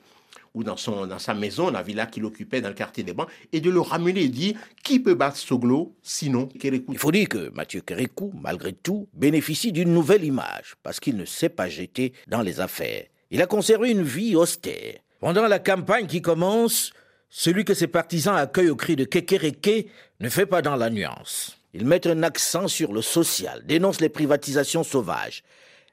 ou 0.54 0.64
dans, 0.64 0.76
son, 0.76 1.06
dans 1.06 1.18
sa 1.18 1.34
maison, 1.34 1.70
la 1.70 1.82
villa 1.82 2.06
qu'il 2.06 2.24
occupait 2.24 2.60
dans 2.60 2.68
le 2.68 2.74
quartier 2.74 3.04
des 3.04 3.12
Bancs, 3.12 3.28
et 3.52 3.60
de 3.60 3.70
le 3.70 3.80
ramener 3.80 4.22
et 4.22 4.28
dire 4.28 4.58
qui 4.82 4.98
peut 4.98 5.14
battre 5.14 5.36
Soglo 5.36 5.94
sinon 6.02 6.46
Kérékou? 6.46 6.92
Il 6.92 6.98
faut 6.98 7.12
dire 7.12 7.28
que 7.28 7.50
Mathieu 7.50 7.82
Kérékou, 7.82 8.32
malgré 8.40 8.72
tout, 8.72 9.08
bénéficie 9.12 9.72
d'une 9.72 9.92
nouvelle 9.92 10.24
image 10.24 10.76
parce 10.82 10.98
qu'il 10.98 11.16
ne 11.16 11.26
s'est 11.26 11.50
pas 11.50 11.68
jeté 11.68 12.14
dans 12.26 12.40
les 12.40 12.60
affaires. 12.60 13.04
Il 13.30 13.42
a 13.42 13.46
conservé 13.46 13.90
une 13.90 14.02
vie 14.02 14.36
austère. 14.36 14.94
Pendant 15.20 15.46
la 15.46 15.58
campagne 15.58 16.06
qui 16.06 16.22
commence, 16.22 16.92
celui 17.28 17.64
que 17.66 17.74
ses 17.74 17.86
partisans 17.86 18.36
accueillent 18.36 18.70
au 18.70 18.76
cri 18.76 18.96
de 18.96 19.04
Kekereke 19.04 19.90
ne 20.20 20.28
fait 20.30 20.46
pas 20.46 20.62
dans 20.62 20.76
la 20.76 20.88
nuance. 20.88 21.58
Ils 21.74 21.84
mettent 21.84 22.06
un 22.06 22.22
accent 22.22 22.68
sur 22.68 22.92
le 22.92 23.02
social, 23.02 23.66
dénoncent 23.66 24.00
les 24.00 24.08
privatisations 24.08 24.82
sauvages 24.82 25.42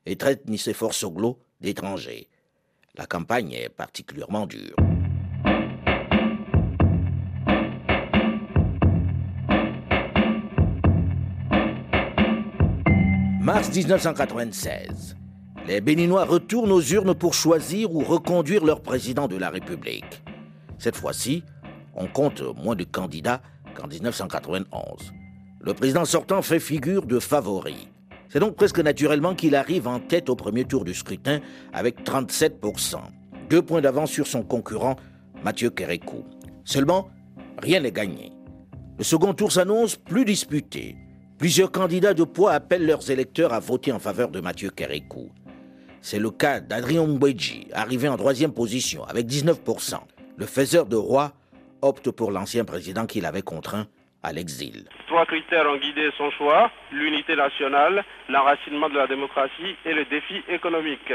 et 0.05 0.15
traitent 0.15 0.47
Nicéphore 0.47 0.93
Soglo 0.93 1.37
d'étranger. 1.59 2.29
La 2.95 3.05
campagne 3.05 3.51
est 3.51 3.69
particulièrement 3.69 4.47
dure. 4.47 4.75
Mars 13.41 13.69
1996 13.75 15.17
les 15.67 15.81
Béninois 15.81 16.25
retournent 16.25 16.71
aux 16.71 16.81
urnes 16.81 17.15
pour 17.15 17.33
choisir 17.33 17.91
ou 17.93 18.03
reconduire 18.03 18.63
leur 18.63 18.81
président 18.81 19.27
de 19.27 19.35
la 19.35 19.49
République. 19.49 20.23
Cette 20.77 20.95
fois-ci, 20.95 21.43
on 21.95 22.07
compte 22.07 22.41
moins 22.41 22.75
de 22.75 22.83
candidats 22.83 23.41
qu'en 23.73 23.87
1991. 23.87 25.11
Le 25.61 25.73
président 25.73 26.05
sortant 26.05 26.41
fait 26.41 26.59
figure 26.59 27.05
de 27.05 27.19
favori. 27.19 27.87
C'est 28.29 28.39
donc 28.39 28.55
presque 28.55 28.79
naturellement 28.79 29.33
qu'il 29.33 29.55
arrive 29.55 29.87
en 29.87 29.99
tête 29.99 30.29
au 30.29 30.35
premier 30.35 30.65
tour 30.65 30.83
du 30.85 30.93
scrutin 30.93 31.39
avec 31.73 32.03
37%, 32.03 32.97
deux 33.49 33.61
points 33.61 33.81
d'avance 33.81 34.11
sur 34.11 34.27
son 34.27 34.43
concurrent 34.43 34.97
Mathieu 35.43 35.69
Kérékou. 35.69 36.25
Seulement, 36.63 37.09
rien 37.61 37.79
n'est 37.79 37.91
gagné. 37.91 38.31
Le 38.97 39.03
second 39.03 39.33
tour 39.33 39.51
s'annonce 39.51 39.95
plus 39.95 40.25
disputé. 40.25 40.95
Plusieurs 41.37 41.71
candidats 41.71 42.13
de 42.13 42.23
poids 42.23 42.51
appellent 42.51 42.85
leurs 42.85 43.09
électeurs 43.09 43.53
à 43.53 43.59
voter 43.59 43.91
en 43.91 43.99
faveur 43.99 44.29
de 44.29 44.39
Mathieu 44.39 44.69
Kérékou. 44.69 45.29
C'est 46.07 46.19
le 46.19 46.29
cas 46.29 46.59
d'Adrien 46.59 47.07
Mbweji, 47.07 47.69
arrivé 47.73 48.07
en 48.07 48.15
troisième 48.15 48.53
position 48.53 49.05
avec 49.05 49.25
19%. 49.25 49.95
Le 50.37 50.45
faiseur 50.45 50.85
de 50.85 50.95
roi 50.95 51.31
opte 51.81 52.11
pour 52.11 52.29
l'ancien 52.29 52.63
président 52.63 53.07
qu'il 53.07 53.25
avait 53.25 53.41
contraint 53.41 53.87
à 54.21 54.31
l'exil. 54.31 54.85
Trois 55.07 55.25
critères 55.25 55.65
ont 55.67 55.77
guidé 55.77 56.11
son 56.15 56.29
choix, 56.29 56.69
l'unité 56.91 57.35
nationale, 57.35 58.03
l'enracinement 58.29 58.87
de 58.87 58.97
la 58.97 59.07
démocratie 59.07 59.75
et 59.83 59.93
le 59.95 60.05
défi 60.05 60.43
économique. 60.47 61.11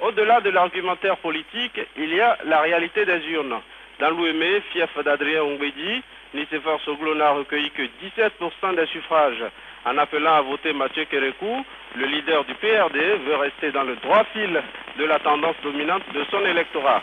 Au-delà 0.00 0.40
de 0.40 0.50
l'argumentaire 0.50 1.16
politique, 1.16 1.80
il 1.96 2.14
y 2.14 2.20
a 2.20 2.38
la 2.44 2.60
réalité 2.60 3.04
des 3.04 3.26
urnes. 3.32 3.58
Dans 3.98 4.10
l'Ouémé, 4.10 4.62
fief 4.72 4.96
d'Adrien 5.04 5.42
Ongwedi, 5.42 6.04
Nicéphore 6.34 6.80
Soglo 6.84 7.16
n'a 7.16 7.32
recueilli 7.32 7.72
que 7.72 7.82
17% 7.82 8.76
des 8.76 8.86
suffrages. 8.86 9.42
En 9.86 9.96
appelant 9.96 10.34
à 10.34 10.42
voter 10.42 10.72
Mathieu 10.74 11.04
Kérékou, 11.06 11.64
le 11.96 12.06
leader 12.06 12.44
du 12.44 12.54
PRD 12.54 12.98
veut 13.26 13.36
rester 13.36 13.72
dans 13.72 13.84
le 13.84 13.96
droit 13.96 14.24
fil 14.32 14.62
de 14.98 15.04
la 15.04 15.18
tendance 15.20 15.56
dominante 15.62 16.02
de 16.12 16.22
son 16.30 16.44
électorat. 16.44 17.02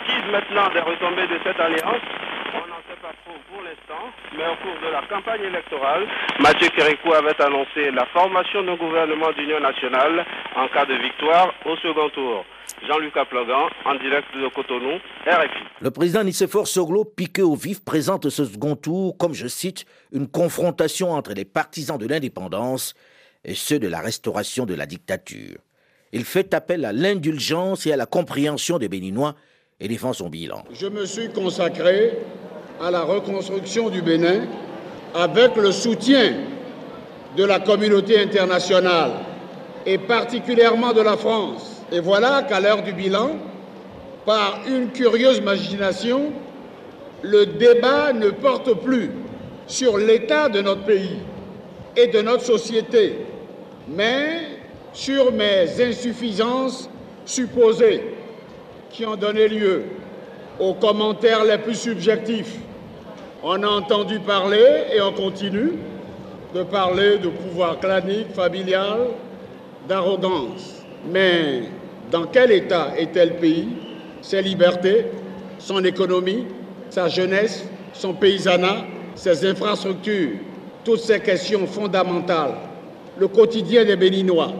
précises 0.00 0.30
maintenant 0.30 0.68
des 0.72 0.80
retombées 0.80 1.26
de 1.26 1.38
cette 1.42 1.58
alliance, 1.58 2.04
on 2.54 2.68
n'en 2.68 2.82
sait 2.88 3.00
pas 3.00 3.12
trop 3.24 3.36
pour 3.50 3.62
l'instant, 3.62 4.12
mais 4.36 4.44
au 4.44 4.56
cours 4.56 4.78
de 4.86 4.92
la 4.92 5.02
campagne 5.02 5.42
électorale, 5.42 6.06
Mathieu 6.40 6.68
Kérékou 6.68 7.12
avait 7.14 7.40
annoncé 7.40 7.90
la 7.90 8.04
formation 8.06 8.62
d'un 8.62 8.74
gouvernement 8.74 9.32
d'union 9.32 9.60
nationale 9.60 10.24
en 10.54 10.68
cas 10.68 10.84
de 10.84 10.94
victoire 10.94 11.54
au 11.64 11.76
second 11.76 12.08
tour. 12.10 12.44
Jean-Luc 12.86 13.16
Aplogan, 13.16 13.68
en 13.84 13.94
direct 13.96 14.26
de 14.34 14.48
Cotonou, 14.54 14.98
RFI. 15.26 15.64
Le 15.80 15.90
président 15.90 16.22
Nicéphore 16.24 16.68
Soglo, 16.68 17.04
piqué 17.04 17.42
au 17.42 17.54
vif, 17.54 17.84
présente 17.84 18.28
ce 18.28 18.44
second 18.44 18.76
tour 18.76 19.16
comme, 19.18 19.34
je 19.34 19.48
cite, 19.48 19.84
une 20.12 20.28
confrontation 20.28 21.12
entre 21.12 21.32
les 21.32 21.44
partisans 21.44 21.98
de 21.98 22.06
l'indépendance 22.06 22.94
et 23.44 23.54
ceux 23.54 23.78
de 23.78 23.88
la 23.88 24.00
restauration 24.00 24.66
de 24.66 24.74
la 24.74 24.86
dictature. 24.86 25.58
Il 26.12 26.24
fait 26.24 26.54
appel 26.54 26.84
à 26.84 26.92
l'indulgence 26.92 27.86
et 27.86 27.92
à 27.92 27.96
la 27.96 28.06
compréhension 28.06 28.78
des 28.78 28.88
Béninois 28.88 29.34
et 29.80 29.88
défend 29.88 30.12
son 30.12 30.28
bilan. 30.28 30.64
Je 30.72 30.86
me 30.86 31.04
suis 31.04 31.30
consacré 31.30 32.12
à 32.80 32.90
la 32.90 33.02
reconstruction 33.02 33.90
du 33.90 34.02
Bénin 34.02 34.46
avec 35.14 35.56
le 35.56 35.72
soutien 35.72 36.34
de 37.36 37.44
la 37.44 37.60
communauté 37.60 38.20
internationale 38.20 39.12
et 39.84 39.98
particulièrement 39.98 40.92
de 40.92 41.02
la 41.02 41.16
France. 41.16 41.77
Et 41.90 42.00
voilà 42.00 42.42
qu'à 42.42 42.60
l'heure 42.60 42.82
du 42.82 42.92
bilan, 42.92 43.30
par 44.26 44.60
une 44.66 44.90
curieuse 44.90 45.38
imagination, 45.38 46.32
le 47.22 47.46
débat 47.46 48.12
ne 48.12 48.30
porte 48.30 48.74
plus 48.74 49.10
sur 49.66 49.96
l'état 49.96 50.48
de 50.48 50.60
notre 50.60 50.84
pays 50.84 51.18
et 51.96 52.08
de 52.08 52.20
notre 52.20 52.44
société, 52.44 53.18
mais 53.88 54.40
sur 54.92 55.32
mes 55.32 55.80
insuffisances 55.80 56.90
supposées 57.24 58.02
qui 58.90 59.06
ont 59.06 59.16
donné 59.16 59.48
lieu 59.48 59.82
aux 60.60 60.74
commentaires 60.74 61.44
les 61.44 61.58
plus 61.58 61.74
subjectifs. 61.74 62.56
On 63.42 63.62
a 63.62 63.68
entendu 63.68 64.18
parler 64.20 64.84
et 64.92 65.00
on 65.00 65.12
continue 65.12 65.72
de 66.54 66.62
parler 66.62 67.18
de 67.18 67.28
pouvoir 67.28 67.78
clanique, 67.78 68.32
familial, 68.34 69.08
d'arrogance. 69.88 70.82
Mais 71.10 71.62
dans 72.10 72.26
quel 72.26 72.52
état 72.52 72.92
était 72.98 73.26
le 73.26 73.34
pays, 73.34 73.68
ses 74.22 74.42
libertés, 74.42 75.06
son 75.58 75.84
économie, 75.84 76.46
sa 76.90 77.08
jeunesse, 77.08 77.64
son 77.92 78.14
paysanat, 78.14 78.84
ses 79.14 79.44
infrastructures, 79.46 80.38
toutes 80.84 81.00
ces 81.00 81.20
questions 81.20 81.66
fondamentales, 81.66 82.54
le 83.18 83.28
quotidien 83.28 83.84
des 83.84 83.96
Béninois, 83.96 84.52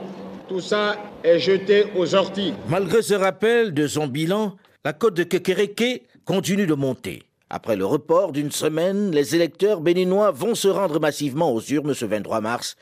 tout 0.49 0.61
ça 0.61 0.97
est 1.23 1.39
jeté 1.39 1.87
aux 1.97 2.15
orties. 2.15 2.55
Malgré 2.69 3.03
ce 3.03 3.15
rappel 3.15 3.73
de 3.73 3.87
son 3.87 4.07
bilan, 4.07 4.57
la 4.85 4.93
côte 4.93 5.15
de 5.15 5.23
Kekereke 5.23 6.03
continue 6.25 6.67
de 6.67 6.75
monter. 6.75 7.23
Après 7.51 7.77
le 7.77 7.87
report 7.87 8.33
d'une 8.33 8.51
semaine, 8.51 9.11
les 9.11 9.35
électeurs 9.35 9.81
béninois 9.81 10.31
vont 10.31 10.55
se 10.55 10.69
rendre 10.69 11.01
massivement 11.01 11.53
aux 11.53 11.63
urnes 11.63 11.95
ce 11.95 12.05
23 12.05 12.41
mars 12.43 12.77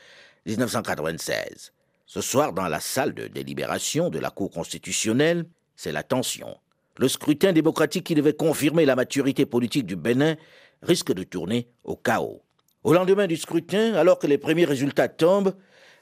1996. 0.45 1.71
Ce 2.09 2.21
soir, 2.21 2.53
dans 2.53 2.69
la 2.69 2.79
salle 2.79 3.13
de 3.13 3.27
délibération 3.27 4.09
de 4.09 4.17
la 4.17 4.29
Cour 4.29 4.49
constitutionnelle, 4.49 5.45
c'est 5.75 5.91
la 5.91 6.03
tension. 6.03 6.55
Le 6.95 7.09
scrutin 7.09 7.51
démocratique 7.51 8.05
qui 8.05 8.15
devait 8.15 8.31
confirmer 8.33 8.85
la 8.85 8.95
maturité 8.95 9.45
politique 9.45 9.85
du 9.85 9.97
Bénin 9.97 10.37
risque 10.81 11.11
de 11.11 11.23
tourner 11.23 11.67
au 11.83 11.97
chaos. 11.97 12.41
Au 12.85 12.93
lendemain 12.93 13.27
du 13.27 13.35
scrutin, 13.35 13.93
alors 13.95 14.19
que 14.19 14.27
les 14.27 14.37
premiers 14.37 14.63
résultats 14.63 15.09
tombent, 15.09 15.53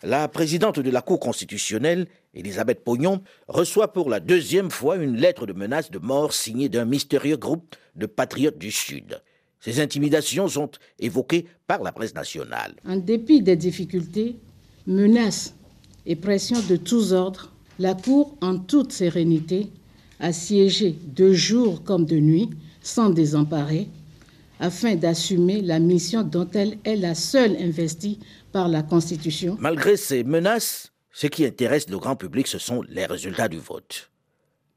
la 0.04 0.28
présidente 0.28 0.80
de 0.80 0.92
la 0.92 1.02
Cour 1.02 1.20
constitutionnelle, 1.20 2.06
Elisabeth 2.36 2.84
Pognon, 2.84 3.24
reçoit 3.48 3.92
pour 3.92 4.08
la 4.08 4.20
deuxième 4.20 4.70
fois 4.70 4.98
une 4.98 5.18
lettre 5.18 5.48
de 5.48 5.54
menace 5.54 5.90
de 5.90 5.98
mort 5.98 6.34
signée 6.34 6.70
d'un 6.70 6.86
mystérieux 6.86 7.38
groupe 7.38 7.76
de 7.96 8.06
patriotes 8.06 8.60
du 8.60 8.70
Sud. 8.70 9.24
Ces 9.60 9.80
intimidations 9.80 10.48
sont 10.48 10.70
évoquées 11.00 11.48
par 11.66 11.82
la 11.82 11.92
presse 11.92 12.14
nationale. 12.14 12.76
En 12.86 12.98
dépit 12.98 13.42
des 13.42 13.56
difficultés, 13.56 14.36
menaces 14.86 15.55
et 16.06 16.16
pression 16.16 16.58
de 16.70 16.76
tous 16.76 17.14
ordres, 17.14 17.52
la 17.80 17.94
Cour, 17.94 18.38
en 18.42 18.58
toute 18.58 18.92
sérénité, 18.92 19.70
a 20.20 20.32
siégé 20.32 20.96
de 21.08 21.34
jour 21.34 21.84
comme 21.84 22.06
de 22.06 22.18
nuit, 22.18 22.50
sans 22.82 23.10
désemparer, 23.10 23.90
afin 24.60 24.96
d'assumer 24.96 25.62
la 25.62 25.80
mission 25.80 26.24
dont 26.24 26.50
elle 26.54 26.78
est 26.86 26.96
la 26.96 27.16
seule 27.16 27.58
investie 27.58 28.20
par 28.52 28.70
la 28.70 28.84
Constitution. 28.84 29.58
Malgré 29.60 29.98
ces 29.98 30.24
menaces, 30.24 30.94
ce 31.12 31.28
qui 31.28 31.46
intéresse 31.46 31.90
le 31.90 31.98
grand 31.98 32.16
public, 32.16 32.48
ce 32.48 32.58
sont 32.58 32.82
les 32.88 33.06
résultats 33.06 33.48
du 33.48 33.58
vote. 33.58 34.10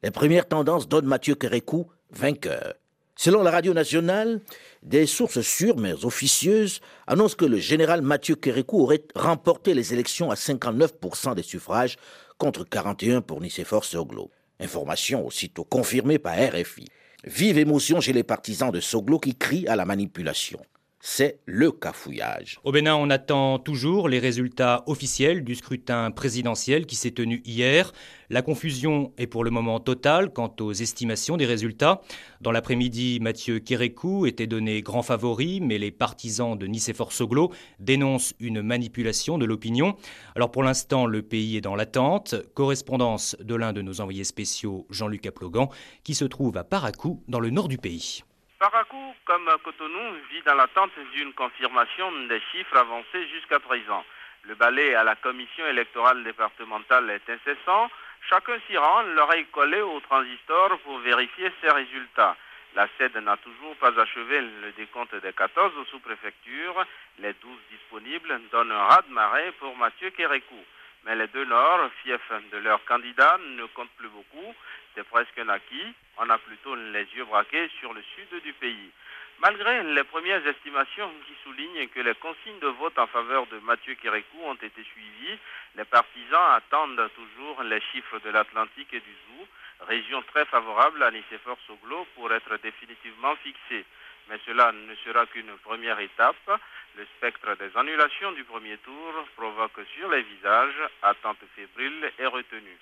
Les 0.03 0.11
premières 0.11 0.47
tendances 0.47 0.89
donnent 0.89 1.07
Mathieu 1.07 1.35
Kérékou 1.35 1.87
vainqueur. 2.11 2.75
Selon 3.17 3.43
la 3.43 3.51
radio 3.51 3.75
nationale, 3.75 4.41
des 4.89 5.07
sources 5.07 5.43
sûres 5.43 5.77
mais 5.77 6.07
officieuses 6.07 6.81
annoncent 7.07 7.37
que 7.37 7.45
le 7.45 7.59
général 7.59 8.01
Mathieu 8.01 8.37
Kérékou 8.37 8.81
aurait 8.81 9.05
remporté 9.15 9.75
les 9.75 9.93
élections 9.93 10.31
à 10.31 10.35
59% 10.35 11.35
des 11.35 11.43
suffrages 11.43 11.97
contre 12.39 12.65
41 12.65 13.21
pour 13.21 13.43
Nicéphore 13.43 13.85
Soglo. 13.85 14.31
Information 14.61 15.27
aussitôt 15.27 15.65
confirmée 15.65 16.19
par 16.19 16.35
RFI. 16.37 16.87
Vive 17.25 17.59
émotion 17.59 18.01
chez 18.01 18.15
les 18.15 18.23
partisans 18.23 18.71
de 18.71 18.81
Soglo 18.81 19.19
qui 19.19 19.35
crient 19.35 19.69
à 19.69 19.77
la 19.77 19.85
manipulation 19.85 20.61
c'est 21.01 21.39
le 21.47 21.71
cafouillage. 21.71 22.59
Au 22.65 22.73
Bénin, 22.73 22.97
on 22.97 23.09
attend 23.11 23.59
toujours 23.59 24.09
les 24.09 24.19
résultats 24.19 24.83
officiels 24.87 25.45
du 25.45 25.55
scrutin 25.55 26.11
présidentiel 26.11 26.87
qui 26.87 26.97
s'est 26.97 27.13
tenu 27.13 27.41
hier. 27.45 27.93
La 28.31 28.43
confusion 28.43 29.13
est 29.17 29.29
pour 29.29 29.45
le 29.45 29.51
moment 29.51 29.79
totale 29.81 30.33
quant 30.33 30.55
aux 30.61 30.73
estimations 30.73 31.37
des 31.37 31.47
résultats. 31.47 32.03
Dans 32.41 32.51
l'après-midi, 32.51 33.21
Mathieu 33.21 33.61
Kérékou 33.61 34.27
était 34.27 34.47
donné 34.47 34.83
grand 34.83 35.03
favori, 35.03 35.61
mais 35.61 35.79
les 35.79 35.93
partisans 35.93 36.59
de 36.59 36.67
Nicéphore 36.67 37.13
Soglo 37.13 37.53
dénoncent 37.79 38.35
une 38.41 38.61
manipulation 38.61 39.39
de 39.39 39.45
l'opinion. 39.45 39.97
Alors 40.35 40.51
pour 40.51 40.65
l'instant, 40.65 41.07
le 41.07 41.23
pays 41.23 41.57
est 41.57 41.63
dans 41.63 41.77
l'attente. 41.77 42.35
Correspondance 42.55 43.37
de 43.41 43.55
l'un 43.55 43.73
de 43.73 43.83
nos 43.83 44.01
envoyés 44.01 44.25
spéciaux, 44.25 44.87
Jean-Luc 44.91 45.27
Aplogan, 45.27 45.69
qui 46.03 46.15
se 46.15 46.25
trouve 46.25 46.57
à 46.57 46.65
Paracou, 46.65 47.23
dans 47.29 47.41
le 47.41 47.51
nord 47.51 47.69
du 47.69 47.79
pays. 47.79 48.23
Paracou, 48.59 49.15
comme 49.25 49.49
Cotonou, 49.63 50.15
vit 50.31 50.43
dans 50.43 50.57
l'attente 50.57 50.91
d'une 51.13 51.33
confirmation 51.33 52.11
des 52.27 52.41
chiffres 52.51 52.77
avancés 52.77 53.29
jusqu'à 53.29 53.61
présent. 53.61 54.05
Le 54.43 54.57
balai 54.57 54.97
à 54.97 55.05
la 55.05 55.15
commission 55.15 55.65
électorale 55.69 56.25
départementale 56.25 57.09
est 57.11 57.31
incessant. 57.31 57.89
Chacun 58.29 58.59
s'y 58.67 58.77
rend, 58.77 59.03
l'oreille 59.03 59.47
collée 59.53 59.81
au 59.81 60.01
transistor 60.01 60.77
pour 60.81 60.99
vérifier 60.99 61.53
ses 61.61 61.71
résultats. 61.71 62.37
La 62.75 62.89
SED 62.99 63.17
n'a 63.19 63.37
toujours 63.37 63.77
pas 63.77 63.97
achevé 63.97 64.41
le 64.41 64.73
décompte 64.73 65.15
des 65.15 65.33
14 65.33 65.73
sous-préfectures. 65.89 66.85
Les 67.21 67.35
12 67.35 67.59
disponibles 67.71 68.41
donnent 68.51 68.73
un 68.73 68.87
raz-de-marée 68.87 69.53
pour 69.61 69.77
Mathieu 69.77 70.11
Kérékou. 70.11 70.65
Mais 71.05 71.15
les 71.15 71.29
deux 71.29 71.45
Nord, 71.45 71.89
fiefs 72.03 72.33
de 72.51 72.59
leurs 72.59 72.85
candidats, 72.85 73.39
ne 73.39 73.67
comptent 73.67 73.97
plus 73.97 74.09
beaucoup. 74.09 74.55
C'est 74.99 75.07
presque 75.07 75.39
un 75.39 75.49
acquis. 75.49 75.95
On 76.17 76.29
a 76.29 76.39
plutôt 76.39 76.75
les 76.75 77.07
yeux 77.15 77.25
braqués 77.25 77.71
sur 77.79 77.95
le 77.95 78.03
sud 78.03 78.43
du 78.43 78.53
pays. 78.55 78.91
Malgré 79.39 79.85
les 79.85 80.03
premières 80.03 80.45
estimations 80.45 81.09
qui 81.25 81.35
soulignent 81.45 81.87
que 81.87 82.01
les 82.01 82.17
consignes 82.17 82.59
de 82.59 82.67
vote 82.67 82.99
en 82.99 83.07
faveur 83.07 83.47
de 83.47 83.61
Mathieu 83.61 83.95
Kérékou 83.95 84.43
ont 84.43 84.55
été 84.55 84.83
suivies, 84.83 85.39
les 85.77 85.85
partisans 85.85 86.51
attendent 86.51 87.09
toujours 87.15 87.63
les 87.63 87.81
chiffres 87.93 88.19
de 88.19 88.31
l'Atlantique 88.31 88.93
et 88.93 88.99
du 88.99 89.13
Zou, 89.13 89.47
région 89.87 90.21
très 90.23 90.45
favorable 90.47 91.01
à 91.05 91.13
Nicéphore 91.13 91.59
Soglo 91.69 92.05
pour 92.17 92.33
être 92.33 92.57
définitivement 92.57 93.37
fixée. 93.37 93.85
Mais 94.29 94.41
cela 94.47 94.73
ne 94.73 94.97
sera 95.05 95.27
qu'une 95.27 95.57
première 95.59 96.01
étape. 96.01 96.61
Le 96.97 97.07
spectre 97.17 97.55
des 97.55 97.71
annulations 97.77 98.33
du 98.33 98.43
premier 98.43 98.79
tour 98.79 99.13
provoque 99.37 99.79
sur 99.97 100.11
les 100.11 100.23
visages 100.23 100.83
attente 101.03 101.39
fébrile 101.55 102.11
et 102.19 102.27
retenue. 102.27 102.79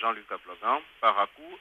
Jean-Luc 0.00 0.26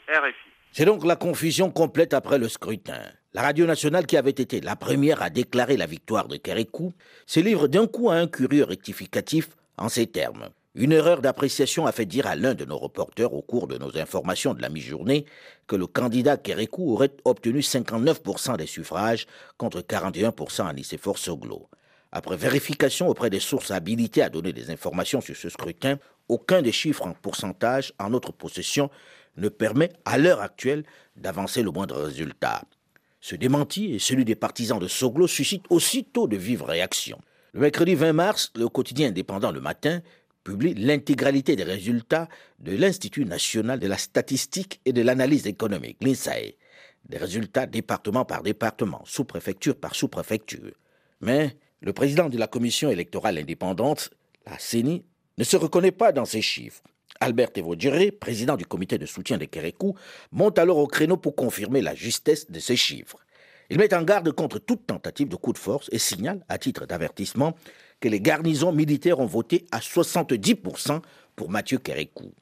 RFI. 0.07 0.33
C'est 0.71 0.85
donc 0.85 1.05
la 1.05 1.15
confusion 1.15 1.71
complète 1.71 2.13
après 2.13 2.37
le 2.37 2.47
scrutin. 2.47 3.01
La 3.33 3.41
radio 3.41 3.65
nationale, 3.65 4.05
qui 4.05 4.17
avait 4.17 4.29
été 4.29 4.61
la 4.61 4.75
première 4.75 5.21
à 5.21 5.29
déclarer 5.29 5.77
la 5.77 5.85
victoire 5.85 6.27
de 6.27 6.37
Kérékou, 6.37 6.93
se 7.25 7.39
livre 7.39 7.67
d'un 7.67 7.87
coup 7.87 8.09
à 8.09 8.15
un 8.15 8.27
curieux 8.27 8.63
rectificatif 8.63 9.49
en 9.77 9.89
ces 9.89 10.07
termes. 10.07 10.49
Une 10.75 10.91
erreur 10.91 11.21
d'appréciation 11.21 11.85
a 11.85 11.91
fait 11.91 12.05
dire 12.05 12.27
à 12.27 12.35
l'un 12.35 12.53
de 12.53 12.63
nos 12.63 12.77
reporters 12.77 13.33
au 13.33 13.41
cours 13.41 13.67
de 13.67 13.77
nos 13.77 13.97
informations 13.97 14.53
de 14.53 14.61
la 14.61 14.69
mi-journée 14.69 15.25
que 15.67 15.75
le 15.75 15.87
candidat 15.87 16.37
Kérékou 16.37 16.93
aurait 16.93 17.11
obtenu 17.25 17.59
59% 17.59 18.57
des 18.57 18.67
suffrages 18.67 19.25
contre 19.57 19.81
41% 19.81 20.67
à 20.67 20.73
Nicéphore 20.73 21.17
Soglo. 21.17 21.67
Après 22.11 22.37
vérification 22.37 23.07
auprès 23.07 23.29
des 23.29 23.39
sources 23.39 23.71
habilitées 23.71 24.23
à 24.23 24.29
donner 24.29 24.53
des 24.53 24.71
informations 24.71 25.21
sur 25.21 25.35
ce 25.35 25.49
scrutin, 25.49 25.97
aucun 26.29 26.61
des 26.61 26.71
chiffres 26.71 27.05
en 27.05 27.13
pourcentage 27.13 27.93
en 27.99 28.09
notre 28.09 28.31
possession 28.31 28.89
ne 29.37 29.49
permet 29.49 29.91
à 30.05 30.17
l'heure 30.17 30.41
actuelle 30.41 30.83
d'avancer 31.15 31.63
le 31.63 31.71
moindre 31.71 32.01
résultat. 32.01 32.63
Ce 33.21 33.35
démenti 33.35 33.93
et 33.93 33.99
celui 33.99 34.23
des 34.25 34.35
partisans 34.35 34.79
de 34.79 34.87
Soglo 34.87 35.27
suscitent 35.27 35.65
aussitôt 35.69 36.27
de 36.27 36.37
vives 36.37 36.63
réactions. 36.63 37.19
Le 37.53 37.61
mercredi 37.61 37.95
20 37.95 38.13
mars, 38.13 38.51
le 38.55 38.69
quotidien 38.69 39.09
indépendant 39.09 39.51
Le 39.51 39.59
Matin 39.59 40.01
publie 40.43 40.73
l'intégralité 40.73 41.55
des 41.55 41.63
résultats 41.63 42.29
de 42.59 42.75
l'Institut 42.75 43.25
national 43.25 43.79
de 43.79 43.87
la 43.87 43.97
statistique 43.97 44.79
et 44.85 44.93
de 44.93 45.01
l'analyse 45.01 45.47
économique, 45.47 45.97
l'INSAE. 46.01 46.55
des 47.07 47.17
résultats 47.17 47.65
département 47.65 48.23
par 48.23 48.43
département, 48.43 49.01
sous-préfecture 49.05 49.75
par 49.75 49.95
sous-préfecture. 49.95 50.73
Mais 51.21 51.57
le 51.81 51.91
président 51.91 52.29
de 52.29 52.37
la 52.37 52.47
commission 52.47 52.89
électorale 52.89 53.37
indépendante, 53.37 54.11
la 54.45 54.57
CENI, 54.59 55.03
ne 55.39 55.45
se 55.45 55.55
reconnaît 55.55 55.93
pas 55.93 56.11
dans 56.11 56.25
ces 56.25 56.41
chiffres. 56.41 56.83
Albert 57.21 57.51
Evodjere, 57.55 58.11
président 58.11 58.57
du 58.57 58.65
comité 58.65 58.97
de 58.97 59.05
soutien 59.05 59.37
des 59.37 59.47
Kérékou, 59.47 59.95
monte 60.33 60.59
alors 60.59 60.77
au 60.77 60.85
créneau 60.85 61.15
pour 61.15 61.35
confirmer 61.35 61.81
la 61.81 61.95
justesse 61.95 62.51
de 62.51 62.59
ces 62.59 62.75
chiffres. 62.75 63.17
Il 63.69 63.77
met 63.77 63.93
en 63.93 64.03
garde 64.03 64.31
contre 64.33 64.59
toute 64.59 64.85
tentative 64.85 65.29
de 65.29 65.37
coup 65.37 65.53
de 65.53 65.57
force 65.57 65.87
et 65.93 65.97
signale, 65.97 66.43
à 66.49 66.57
titre 66.57 66.85
d'avertissement, 66.85 67.55
que 68.01 68.09
les 68.09 68.19
garnisons 68.19 68.73
militaires 68.73 69.19
ont 69.19 69.25
voté 69.25 69.65
à 69.71 69.79
70% 69.79 71.01
pour 71.37 71.49
Mathieu 71.49 71.77
Kérékou. 71.77 72.33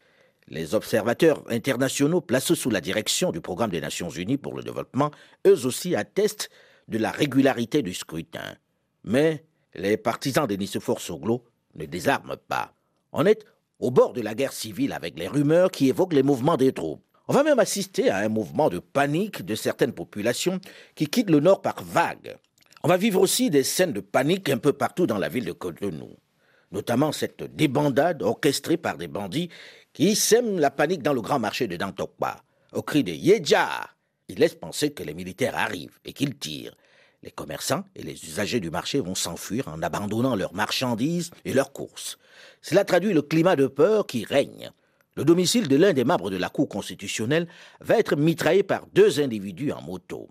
Les 0.47 0.73
observateurs 0.73 1.43
internationaux 1.49 2.21
placés 2.21 2.55
sous 2.55 2.71
la 2.71 2.81
direction 2.81 3.31
du 3.31 3.41
Programme 3.41 3.69
des 3.69 3.81
Nations 3.81 4.09
Unies 4.09 4.37
pour 4.37 4.55
le 4.55 4.63
développement, 4.63 5.11
eux 5.45 5.67
aussi 5.67 5.95
attestent 5.95 6.49
de 6.87 6.97
la 6.97 7.11
régularité 7.11 7.83
du 7.83 7.93
scrutin. 7.93 8.55
Mais 9.03 9.43
les 9.75 9.97
partisans 9.97 10.47
de 10.47 10.55
Nicéphore 10.55 11.01
Soglo 11.01 11.43
ne 11.75 11.85
désarment 11.85 12.37
pas. 12.47 12.73
On 13.11 13.25
est 13.25 13.45
au 13.79 13.91
bord 13.91 14.13
de 14.13 14.21
la 14.21 14.33
guerre 14.33 14.53
civile 14.53 14.93
avec 14.93 15.17
les 15.17 15.27
rumeurs 15.27 15.71
qui 15.71 15.89
évoquent 15.89 16.13
les 16.13 16.23
mouvements 16.23 16.57
des 16.57 16.73
troupes. 16.73 17.03
On 17.27 17.33
va 17.33 17.43
même 17.43 17.59
assister 17.59 18.09
à 18.09 18.17
un 18.17 18.29
mouvement 18.29 18.69
de 18.69 18.79
panique 18.79 19.43
de 19.43 19.55
certaines 19.55 19.93
populations 19.93 20.59
qui 20.95 21.07
quittent 21.07 21.29
le 21.29 21.41
nord 21.41 21.61
par 21.61 21.83
vagues. 21.83 22.37
On 22.83 22.87
va 22.87 22.97
vivre 22.97 23.19
aussi 23.19 23.49
des 23.49 23.63
scènes 23.63 23.91
de 23.91 23.99
panique 23.99 24.49
un 24.49 24.57
peu 24.57 24.71
partout 24.71 25.07
dans 25.07 25.17
la 25.17 25.29
ville 25.29 25.45
de 25.45 25.51
Cotonou, 25.51 26.15
notamment 26.71 27.11
cette 27.11 27.43
débandade 27.55 28.23
orchestrée 28.23 28.77
par 28.77 28.97
des 28.97 29.07
bandits 29.07 29.49
qui 29.93 30.15
sèment 30.15 30.59
la 30.59 30.71
panique 30.71 31.03
dans 31.03 31.13
le 31.13 31.21
grand 31.21 31.39
marché 31.39 31.67
de 31.67 31.75
Dantokpa. 31.75 32.43
Au 32.71 32.81
cri 32.81 33.03
de 33.03 33.11
Yedja, 33.11 33.67
ils 34.29 34.39
laissent 34.39 34.55
penser 34.55 34.91
que 34.91 35.03
les 35.03 35.13
militaires 35.13 35.57
arrivent 35.57 35.99
et 36.05 36.13
qu'ils 36.13 36.37
tirent. 36.37 36.75
Les 37.23 37.31
commerçants 37.31 37.83
et 37.95 38.03
les 38.03 38.25
usagers 38.25 38.59
du 38.59 38.69
marché 38.69 38.99
vont 38.99 39.15
s'enfuir 39.15 39.67
en 39.67 39.81
abandonnant 39.81 40.35
leurs 40.35 40.53
marchandises 40.53 41.31
et 41.45 41.53
leurs 41.53 41.73
courses. 41.73 42.17
Cela 42.61 42.85
traduit 42.85 43.13
le 43.13 43.21
climat 43.21 43.55
de 43.55 43.67
peur 43.67 44.05
qui 44.05 44.23
règne. 44.23 44.71
Le 45.15 45.25
domicile 45.25 45.67
de 45.67 45.75
l'un 45.75 45.93
des 45.93 46.03
membres 46.03 46.29
de 46.29 46.37
la 46.37 46.49
Cour 46.49 46.69
constitutionnelle 46.69 47.47
va 47.81 47.97
être 47.97 48.15
mitraillé 48.15 48.61
par 48.61 48.85
deux 48.93 49.19
individus 49.19 49.71
en 49.71 49.81
moto. 49.81 50.29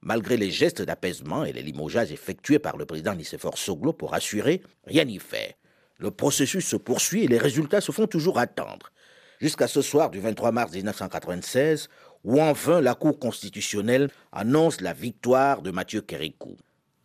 Malgré 0.00 0.36
les 0.36 0.52
gestes 0.52 0.80
d'apaisement 0.80 1.44
et 1.44 1.52
les 1.52 1.62
limogeages 1.62 2.12
effectués 2.12 2.60
par 2.60 2.76
le 2.76 2.86
président 2.86 3.16
Nicéphore 3.16 3.58
Soglo 3.58 3.92
pour 3.92 4.14
assurer, 4.14 4.62
rien 4.86 5.04
n'y 5.04 5.18
fait. 5.18 5.56
Le 5.98 6.12
processus 6.12 6.64
se 6.64 6.76
poursuit 6.76 7.24
et 7.24 7.28
les 7.28 7.38
résultats 7.38 7.80
se 7.80 7.90
font 7.90 8.06
toujours 8.06 8.38
attendre. 8.38 8.92
Jusqu'à 9.40 9.66
ce 9.66 9.82
soir 9.82 10.10
du 10.10 10.20
23 10.20 10.52
mars 10.52 10.72
1996, 10.72 11.88
où 12.24 12.40
enfin 12.40 12.80
la 12.80 12.94
Cour 12.94 13.18
constitutionnelle 13.18 14.08
annonce 14.32 14.80
la 14.80 14.92
victoire 14.92 15.62
de 15.62 15.70
Mathieu 15.70 16.00
Kérékou. 16.00 16.56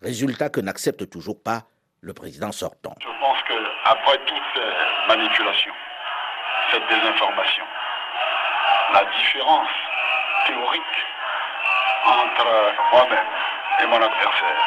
Résultat 0.02 0.49
que 0.49 0.60
n'accepte 0.60 1.10
toujours 1.10 1.41
pas 1.41 1.63
le 2.02 2.13
président 2.13 2.52
sortant. 2.52 2.95
Je 2.99 3.08
pense 3.08 3.38
qu'après 3.47 4.17
toute 4.26 4.43
ces 4.54 5.08
manipulations, 5.08 5.73
cette 6.71 6.88
désinformation, 6.89 7.63
la 8.93 9.06
différence 9.17 9.69
théorique 10.45 10.99
entre 12.06 12.47
moi-même 12.91 13.28
et 13.82 13.86
mon 13.86 13.95
adversaire, 13.95 14.63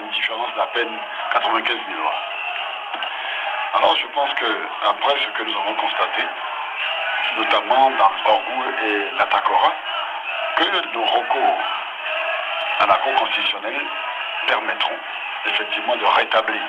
une 0.00 0.10
différence 0.10 0.54
d'à 0.56 0.66
peine 0.68 0.96
95 1.32 1.68
000 1.68 2.00
voix. 2.00 2.14
Alors 3.74 3.96
je 3.96 4.06
pense 4.14 4.30
qu'après 4.34 5.14
ce 5.20 5.38
que 5.38 5.42
nous 5.44 5.56
avons 5.58 5.74
constaté, 5.74 6.22
notamment 7.38 7.90
dans 7.90 8.30
Orgou 8.30 8.62
et 8.84 9.18
l'Atacora, 9.18 9.72
que 10.56 10.94
nos 10.94 11.04
recours 11.04 11.58
à 12.80 12.86
la 12.86 12.94
Cour 12.96 13.14
constitutionnelle 13.14 13.86
permettront 14.46 14.98
effectivement 15.46 15.96
de 15.96 16.04
rétablir 16.04 16.62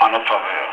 en 0.00 0.08
notre 0.10 0.26
faveur 0.26 0.68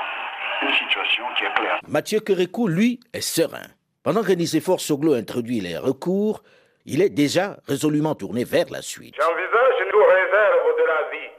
une 0.61 0.73
situation 0.73 1.23
qui 1.37 1.45
est 1.45 1.53
claire. 1.53 1.79
Mathieu 1.87 2.19
Kérékou, 2.19 2.67
lui, 2.67 2.99
est 3.13 3.21
serein. 3.21 3.67
Pendant 4.03 4.23
que 4.23 4.33
Nicéphore 4.33 4.79
Soglo 4.79 5.13
introduit 5.13 5.61
les 5.61 5.77
recours, 5.77 6.41
il 6.85 7.01
est 7.01 7.09
déjà 7.09 7.57
résolument 7.67 8.15
tourné 8.15 8.43
vers 8.43 8.65
la 8.69 8.81
suite. 8.81 9.15
J'envisage 9.17 9.75
une 9.79 10.01
réserve 10.01 10.77
de 10.77 10.83
la 10.83 11.09
vie 11.11 11.31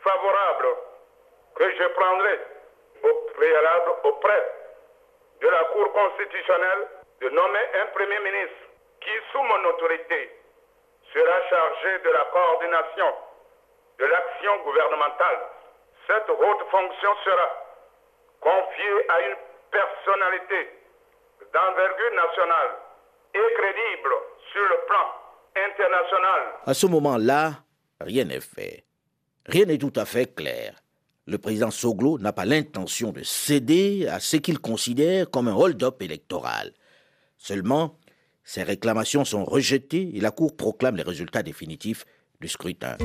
favorable 0.00 0.66
que 1.56 1.64
je 1.78 1.84
prendrai 1.94 2.40
au 3.04 3.36
préalable 3.36 3.90
auprès 4.04 4.42
de 5.46 5.50
la 5.50 5.64
Cour 5.70 5.92
constitutionnelle 5.92 6.82
de 7.22 7.28
nommer 7.30 7.64
un 7.80 7.86
Premier 7.94 8.18
ministre 8.18 8.66
qui, 9.00 9.14
sous 9.30 9.42
mon 9.42 9.62
autorité, 9.70 10.20
sera 11.14 11.38
chargé 11.48 12.02
de 12.02 12.10
la 12.10 12.24
coordination 12.34 13.10
de 14.00 14.04
l'action 14.06 14.52
gouvernementale. 14.64 15.38
Cette 16.08 16.28
haute 16.28 16.64
fonction 16.70 17.12
sera 17.24 17.46
confiée 18.40 18.98
à 19.08 19.20
une 19.20 19.36
personnalité 19.70 20.60
d'envergure 21.54 22.14
nationale 22.26 22.70
et 23.34 23.54
crédible 23.54 24.14
sur 24.52 24.62
le 24.64 24.78
plan 24.86 25.06
international. 25.54 26.42
À 26.66 26.74
ce 26.74 26.86
moment-là, 26.86 27.50
rien 28.00 28.24
n'est 28.24 28.40
fait. 28.40 28.82
Rien 29.46 29.66
n'est 29.66 29.78
tout 29.78 29.94
à 29.94 30.04
fait 30.04 30.34
clair. 30.34 30.74
Le 31.26 31.38
président 31.38 31.72
Soglo 31.72 32.18
n'a 32.18 32.32
pas 32.32 32.44
l'intention 32.44 33.10
de 33.10 33.24
céder 33.24 34.06
à 34.06 34.20
ce 34.20 34.36
qu'il 34.36 34.60
considère 34.60 35.28
comme 35.28 35.48
un 35.48 35.54
hold-up 35.54 36.00
électoral. 36.00 36.72
Seulement, 37.36 37.98
ces 38.44 38.62
réclamations 38.62 39.24
sont 39.24 39.44
rejetées 39.44 40.12
et 40.14 40.20
la 40.20 40.30
Cour 40.30 40.56
proclame 40.56 40.94
les 40.96 41.02
résultats 41.02 41.42
définitifs 41.42 42.04
du 42.40 42.46
scrutin. 42.46 42.96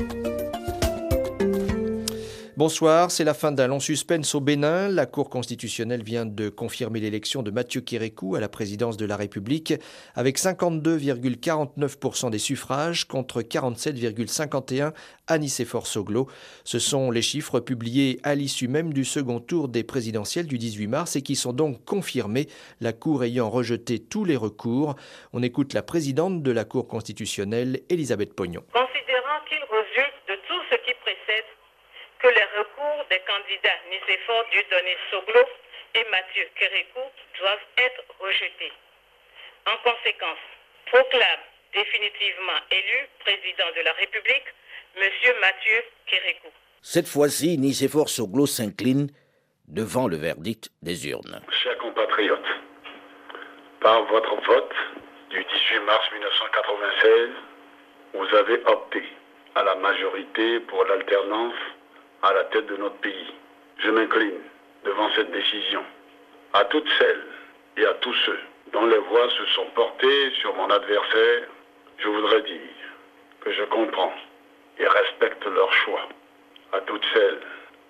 Bonsoir, 2.58 3.10
c'est 3.10 3.24
la 3.24 3.32
fin 3.32 3.50
d'un 3.50 3.66
long 3.66 3.80
suspense 3.80 4.34
au 4.34 4.40
Bénin. 4.40 4.88
La 4.88 5.06
Cour 5.06 5.30
constitutionnelle 5.30 6.02
vient 6.02 6.26
de 6.26 6.50
confirmer 6.50 7.00
l'élection 7.00 7.42
de 7.42 7.50
Mathieu 7.50 7.80
Kérékou 7.80 8.34
à 8.34 8.40
la 8.40 8.50
présidence 8.50 8.98
de 8.98 9.06
la 9.06 9.16
République 9.16 9.72
avec 10.14 10.38
52,49% 10.38 12.30
des 12.30 12.38
suffrages 12.38 13.06
contre 13.06 13.40
47,51% 13.40 14.92
à 15.28 15.38
Nicéphore 15.38 15.86
Soglo. 15.86 16.28
Ce 16.64 16.78
sont 16.78 17.10
les 17.10 17.22
chiffres 17.22 17.58
publiés 17.58 18.20
à 18.22 18.34
l'issue 18.34 18.68
même 18.68 18.92
du 18.92 19.06
second 19.06 19.40
tour 19.40 19.68
des 19.68 19.82
présidentielles 19.82 20.46
du 20.46 20.58
18 20.58 20.86
mars 20.88 21.16
et 21.16 21.22
qui 21.22 21.36
sont 21.36 21.54
donc 21.54 21.82
confirmés, 21.86 22.48
la 22.80 22.92
Cour 22.92 23.24
ayant 23.24 23.48
rejeté 23.48 23.98
tous 23.98 24.26
les 24.26 24.36
recours. 24.36 24.94
On 25.32 25.42
écoute 25.42 25.72
la 25.72 25.82
présidente 25.82 26.42
de 26.42 26.50
la 26.50 26.66
Cour 26.66 26.86
constitutionnelle, 26.86 27.80
Elisabeth 27.88 28.34
Pognon 28.34 28.62
qu'il 29.48 29.64
résulte 29.70 30.16
de 30.28 30.36
tout 30.48 30.62
ce 30.70 30.76
qui 30.86 30.94
précède 31.02 31.44
que 32.22 32.28
les 32.28 32.46
recours 32.56 33.04
des 33.10 33.18
candidats 33.26 33.80
Nicéphore 33.90 34.44
Dieudonné 34.52 34.96
Soglo 35.10 35.42
et 35.94 36.04
Mathieu 36.10 36.46
Kérékou 36.54 37.02
doivent 37.38 37.66
être 37.76 38.02
rejetés. 38.20 38.72
En 39.66 39.76
conséquence, 39.82 40.38
proclame 40.86 41.42
définitivement 41.74 42.58
élu 42.70 43.08
président 43.26 43.70
de 43.76 43.82
la 43.82 43.92
République 43.94 44.46
M. 44.96 45.10
Mathieu 45.40 45.82
Kérékou. 46.06 46.48
Cette 46.80 47.08
fois-ci, 47.08 47.58
Nicéphore 47.58 48.08
Soglo 48.08 48.46
s'incline 48.46 49.08
devant 49.66 50.06
le 50.06 50.16
verdict 50.16 50.70
des 50.80 51.08
urnes. 51.08 51.42
Chers 51.62 51.78
compatriotes, 51.78 52.52
par 53.80 54.04
votre 54.04 54.36
vote 54.46 54.74
du 55.30 55.42
18 55.42 55.80
mars 55.86 56.04
1996, 56.12 57.30
vous 58.14 58.36
avez 58.36 58.62
opté 58.66 59.02
à 59.56 59.64
la 59.64 59.74
majorité 59.76 60.60
pour 60.60 60.84
l'alternance 60.84 61.54
à 62.22 62.32
la 62.32 62.44
tête 62.44 62.66
de 62.66 62.76
notre 62.76 62.96
pays. 62.96 63.34
Je 63.78 63.90
m'incline 63.90 64.40
devant 64.84 65.10
cette 65.14 65.30
décision. 65.30 65.82
À 66.52 66.64
toutes 66.66 66.88
celles 66.98 67.26
et 67.76 67.86
à 67.86 67.94
tous 67.94 68.14
ceux 68.26 68.38
dont 68.72 68.86
les 68.86 68.98
voix 68.98 69.28
se 69.30 69.46
sont 69.54 69.66
portées 69.74 70.30
sur 70.40 70.54
mon 70.54 70.70
adversaire, 70.70 71.48
je 71.98 72.08
voudrais 72.08 72.42
dire 72.42 72.60
que 73.40 73.52
je 73.52 73.64
comprends 73.64 74.12
et 74.78 74.86
respecte 74.86 75.44
leur 75.46 75.72
choix. 75.72 76.08
À 76.72 76.80
toutes 76.80 77.04
celles 77.12 77.40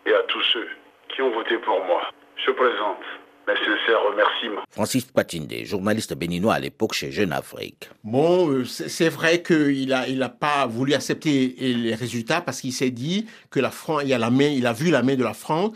et 0.06 0.14
à 0.14 0.22
tous 0.24 0.42
ceux 0.52 0.68
qui 1.08 1.22
ont 1.22 1.30
voté 1.30 1.58
pour 1.58 1.84
moi, 1.84 2.10
je 2.36 2.50
présente 2.50 3.04
mes 3.46 3.54
sincères 3.54 4.02
remerciements. 4.10 4.62
Francis 4.70 5.04
Patinde, 5.04 5.52
journaliste 5.64 6.14
béninois 6.14 6.54
à 6.54 6.60
l'époque 6.60 6.94
chez 6.94 7.10
Jeune 7.10 7.32
Afrique. 7.32 7.88
Bon, 8.04 8.48
euh, 8.50 8.64
c'est 8.64 9.08
vrai 9.08 9.42
qu'il 9.42 9.92
a, 9.92 10.08
il 10.08 10.22
a 10.22 10.28
pas 10.28 10.66
voulu 10.66 10.94
accepter 10.94 11.54
les 11.58 11.94
résultats 11.94 12.40
parce 12.40 12.60
qu'il 12.60 12.72
s'est 12.72 12.90
dit 12.90 13.26
que 13.50 13.60
la 13.60 13.70
France, 13.70 14.02
il 14.04 14.08
y 14.10 14.14
a 14.14 14.18
la 14.18 14.30
main, 14.30 14.46
il 14.48 14.66
a 14.66 14.72
vu 14.72 14.90
la 14.90 15.02
main 15.02 15.16
de 15.16 15.24
la 15.24 15.34
France 15.34 15.72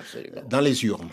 dans 0.49 0.61
les 0.61 0.85
urnes. 0.85 1.11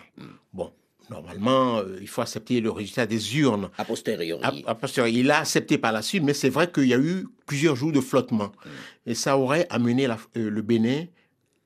Bon, 0.54 0.72
normalement, 1.10 1.78
euh, 1.80 1.98
il 2.02 2.08
faut 2.08 2.22
accepter 2.22 2.62
le 2.62 2.72
résultat 2.72 3.06
des 3.06 3.38
urnes. 3.38 3.70
A 3.78 3.86
posteriori. 3.86 4.42
A- 4.44 4.72
a 4.72 4.76
posteriori. 4.76 5.20
Il 5.20 5.32
a 5.32 5.40
accepté 5.40 5.78
par 5.78 5.92
la 5.92 6.02
suite, 6.02 6.24
mais 6.24 6.34
c'est 6.34 6.50
vrai 6.50 6.72
qu'il 6.72 6.88
y 6.88 6.94
a 6.94 6.98
eu 7.00 7.26
plusieurs 7.46 7.76
jours 7.76 7.92
de 7.92 8.00
flottement. 8.00 8.52
Et 9.06 9.16
ça 9.16 9.38
aurait 9.38 9.68
amené 9.70 10.08
la- 10.08 10.18
euh, 10.38 10.50
le 10.50 10.62
Bénin 10.62 11.06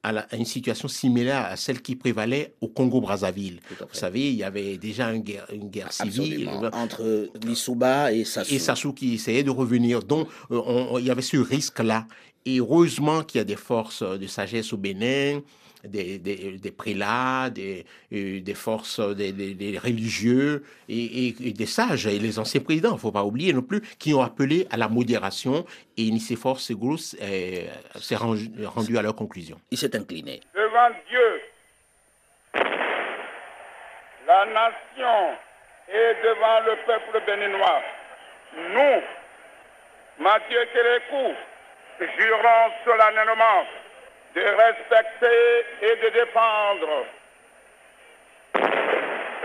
à, 0.03 0.35
une 0.35 0.45
situation 0.45 0.87
similaire 0.87 1.45
à 1.45 1.55
celle 1.55 1.81
qui 1.81 1.95
prévalait 1.95 2.55
au 2.61 2.67
Congo-Brazzaville. 2.67 3.59
Vous 3.79 3.85
savez, 3.91 4.29
il 4.29 4.35
y 4.35 4.43
avait 4.43 4.77
déjà 4.77 5.11
une 5.11 5.21
guerre, 5.21 5.47
une 5.51 5.69
guerre 5.69 5.91
civile 5.91 6.49
entre 6.73 7.29
Lissouba 7.43 8.11
et 8.11 8.23
Sassou. 8.23 8.53
Et 8.53 8.59
Sassou 8.59 8.93
qui 8.93 9.15
essayait 9.15 9.43
de 9.43 9.49
revenir. 9.49 10.03
Donc, 10.03 10.27
il 10.49 11.05
y 11.05 11.09
avait 11.09 11.21
ce 11.21 11.37
risque-là. 11.37 12.07
Et 12.45 12.59
heureusement 12.59 13.23
qu'il 13.23 13.39
y 13.39 13.41
a 13.41 13.45
des 13.45 13.57
forces 13.57 14.03
de 14.03 14.27
sagesse 14.27 14.71
au 14.71 14.77
Bénin, 14.77 15.41
des, 15.87 16.19
des, 16.19 16.71
prélats, 16.71 17.49
des, 17.49 17.85
euh, 18.13 18.39
des 18.41 18.53
forces, 18.53 18.99
des, 18.99 19.79
religieux 19.83 20.63
et, 20.89 21.33
des 21.33 21.65
sages, 21.65 22.07
et 22.07 22.19
les 22.19 22.39
anciens 22.39 22.61
présidents, 22.61 22.91
il 22.91 22.95
ne 22.95 22.99
faut 22.99 23.11
pas 23.11 23.23
oublier 23.23 23.53
non 23.53 23.61
plus, 23.61 23.81
qui 23.99 24.13
ont 24.13 24.21
appelé 24.21 24.67
à 24.71 24.77
la 24.77 24.87
modération 24.87 25.65
et 25.97 26.09
Nicéphore 26.11 26.59
Segrous 26.59 27.15
euh, 27.21 27.65
s'est 27.99 28.15
rendu, 28.15 28.49
rendu 28.65 28.97
à 28.97 29.01
leur 29.01 29.15
conclusion. 29.15 29.57
Il 29.71 29.77
s'est 29.77 29.95
incliné. 29.95 30.41
Devant 30.53 30.89
Dieu, 31.09 31.41
la 34.27 34.45
nation 34.45 35.37
et 35.89 36.13
devant 36.23 36.59
le 36.65 36.75
peuple 36.85 37.25
béninois, 37.25 37.81
nous, 38.73 40.23
Mathieu 40.23 40.59
Kérékou, 40.73 41.33
jurons 41.99 42.71
solennellement 42.85 43.65
de 44.37 44.43
respecter 44.43 45.65
et 45.81 45.95
de 45.95 46.09
défendre 46.13 47.05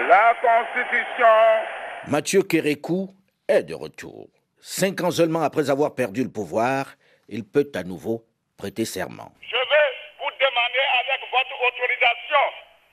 la 0.08 0.34
Constitution. 0.34 1.36
Mathieu 2.08 2.42
Kérékou 2.42 3.08
est 3.48 3.62
de 3.62 3.74
retour. 3.74 4.28
Cinq 4.60 5.00
ans 5.00 5.10
seulement 5.10 5.42
après 5.42 5.70
avoir 5.70 5.94
perdu 5.94 6.22
le 6.22 6.28
pouvoir, 6.30 6.84
il 7.28 7.44
peut 7.44 7.70
à 7.74 7.82
nouveau 7.84 8.22
prêter 8.58 8.84
serment. 8.84 9.32
Je 9.40 9.56
vais 9.56 9.88
vous 10.20 10.32
demander 10.38 10.84
avec 11.00 11.20
votre 11.32 11.56
autorisation, 11.68 12.44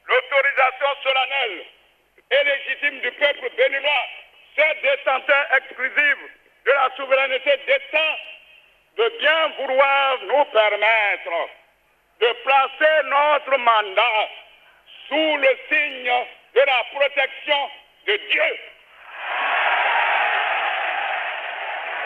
l'autorisation 0.08 0.91
solennelle 1.04 1.66
et 2.32 2.43
légitime 2.47 3.02
du 3.02 3.12
peuple 3.12 3.50
béninois, 3.58 4.06
cette 4.56 4.82
détenteur 4.82 5.45
exclusive 5.58 6.22
de 6.66 6.72
la 6.72 6.89
souveraineté 6.95 7.60
d'État, 7.68 8.14
de 8.97 9.20
bien 9.20 9.52
vouloir 9.60 10.18
nous 10.28 10.45
permettre 10.45 11.59
de 12.20 12.34
placer 12.43 13.03
notre 13.05 13.57
mandat 13.57 14.30
sous 15.07 15.38
le 15.38 15.57
signe 15.70 16.11
de 16.53 16.59
la 16.59 16.84
protection 16.93 17.70
de 18.07 18.17
Dieu. 18.30 18.59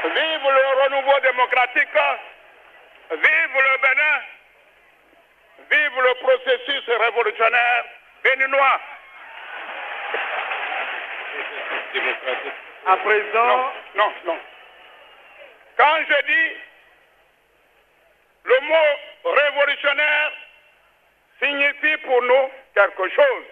Vive 0.04 0.52
le 0.52 0.84
renouveau 0.84 1.20
démocratique, 1.22 1.98
vive 3.12 3.56
le 3.56 3.78
Bénin, 3.82 4.22
vive 5.72 6.02
le 6.02 6.14
processus 6.16 6.84
révolutionnaire 6.88 7.86
béninois. 8.24 8.80
À 12.86 12.98
présent. 12.98 13.48
Non, 13.48 13.72
non, 13.96 14.14
non. 14.26 14.40
Quand 15.78 15.98
je 16.08 16.26
dis 16.26 16.53
le 18.54 18.68
mot 18.68 19.32
révolutionnaire 19.36 20.32
signifie 21.42 21.98
pour 22.06 22.22
nous 22.22 22.50
quelque 22.76 23.10
chose. 23.10 23.46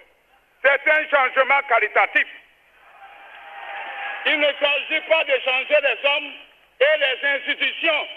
C'est 0.64 0.92
un 0.92 1.08
changement 1.10 1.62
qualitatif. 1.68 2.28
Il 4.26 4.40
ne 4.40 4.48
s'agit 4.60 5.02
pas 5.10 5.24
de 5.24 5.34
changer 5.44 5.78
les 5.82 6.10
hommes 6.10 6.32
et 6.80 6.98
les 7.00 7.30
institutions 7.30 8.08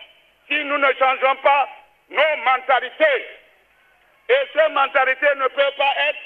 si 0.48 0.64
nous 0.64 0.78
ne 0.78 0.92
changeons 0.98 1.36
pas 1.36 1.68
nos 2.10 2.36
mentalités. 2.44 3.26
Et 4.28 4.48
ces 4.54 4.68
mentalités 4.72 5.34
ne 5.36 5.48
peuvent 5.48 5.76
pas 5.76 5.94
être 6.08 6.18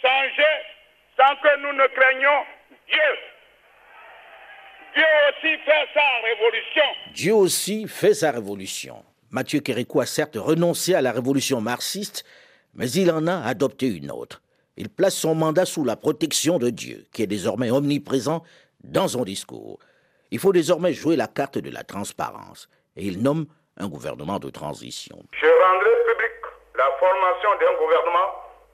changées 0.00 0.60
sans 1.18 1.36
que 1.36 1.56
nous 1.58 1.72
ne 1.72 1.86
craignions 1.88 2.46
Dieu. 2.88 3.18
Dieu 4.94 5.04
aussi 5.28 5.58
fait 5.58 5.88
sa 5.94 6.18
révolution. 6.22 6.84
Dieu 7.08 7.34
aussi 7.34 7.86
fait 7.86 8.14
sa 8.14 8.32
révolution. 8.32 9.04
Mathieu 9.30 9.60
Kérékou 9.60 10.00
a 10.00 10.06
certes 10.06 10.36
renoncé 10.36 10.94
à 10.94 11.02
la 11.02 11.12
révolution 11.12 11.60
marxiste, 11.60 12.24
mais 12.74 12.90
il 12.90 13.12
en 13.12 13.28
a 13.28 13.46
adopté 13.46 13.86
une 13.86 14.10
autre. 14.10 14.42
Il 14.76 14.88
place 14.88 15.14
son 15.14 15.36
mandat 15.36 15.66
sous 15.66 15.84
la 15.84 15.94
protection 15.94 16.58
de 16.58 16.70
Dieu, 16.70 17.06
qui 17.12 17.22
est 17.22 17.28
désormais 17.28 17.70
omniprésent 17.70 18.42
dans 18.82 19.06
son 19.06 19.22
discours. 19.22 19.78
Il 20.32 20.40
faut 20.40 20.52
désormais 20.52 20.92
jouer 20.92 21.14
la 21.14 21.28
carte 21.28 21.58
de 21.58 21.70
la 21.70 21.84
transparence, 21.84 22.68
et 22.96 23.04
il 23.04 23.22
nomme 23.22 23.46
un 23.76 23.86
gouvernement 23.86 24.40
de 24.40 24.50
transition. 24.50 25.18
Je 25.32 25.46
rendrai 25.46 25.90
public 26.10 26.34
la 26.76 26.90
formation 26.98 27.50
d'un 27.60 27.78
gouvernement 27.78 28.28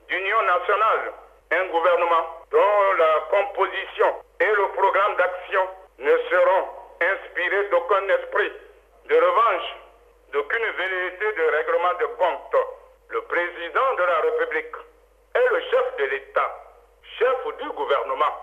d'union 0.09 0.41
nationale, 0.41 1.13
un 1.53 1.67
gouvernement 1.71 2.25
dont 2.51 2.81
la 2.99 3.13
composition 3.31 4.09
et 4.41 4.53
le 4.57 4.73
programme 4.73 5.17
d'action 5.17 5.65
ne 5.99 6.17
seront 6.31 6.65
inspirés 7.01 7.69
d'aucun 7.71 8.05
esprit 8.09 8.53
de 9.09 9.15
revanche 9.15 9.86
d'aucune 10.37 10.71
velléité 10.77 11.33
de 11.33 11.45
règlement 11.45 11.95
de 11.99 12.07
compte. 12.21 12.57
Le 13.09 13.23
président 13.23 13.95
de 13.95 14.03
la 14.03 14.21
République 14.21 14.77
est 15.35 15.49
le 15.49 15.61
chef 15.71 15.97
de 15.97 16.05
l'État, 16.05 16.51
chef 17.19 17.57
du 17.57 17.71
gouvernement. 17.71 18.37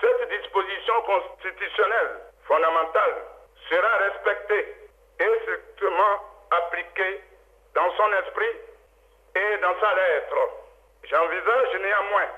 Cette 0.00 0.28
disposition 0.28 1.02
constitutionnelle 1.02 2.10
fondamentale 2.46 3.14
sera 3.68 3.92
respectée 4.06 4.68
et 5.18 5.30
strictement 5.42 6.14
appliquée 6.52 7.20
dans 7.74 7.90
son 7.96 8.12
esprit 8.22 8.54
et 9.34 9.58
dans 9.58 9.74
sa 9.80 9.94
lettre. 9.96 10.38
J'envisage 11.10 11.74
néanmoins, 11.80 12.28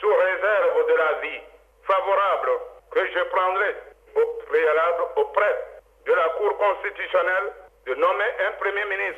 sous 0.00 0.12
réserve 0.12 0.88
de 0.88 0.94
la 0.94 1.12
vie 1.20 1.40
favorable 1.86 2.50
que 2.90 3.06
je 3.06 3.22
prendrai 3.30 3.76
au 4.16 4.26
préalable 4.48 5.02
auprès 5.14 5.56
de 6.06 6.12
la 6.12 6.28
Cour 6.30 6.58
constitutionnelle, 6.58 7.52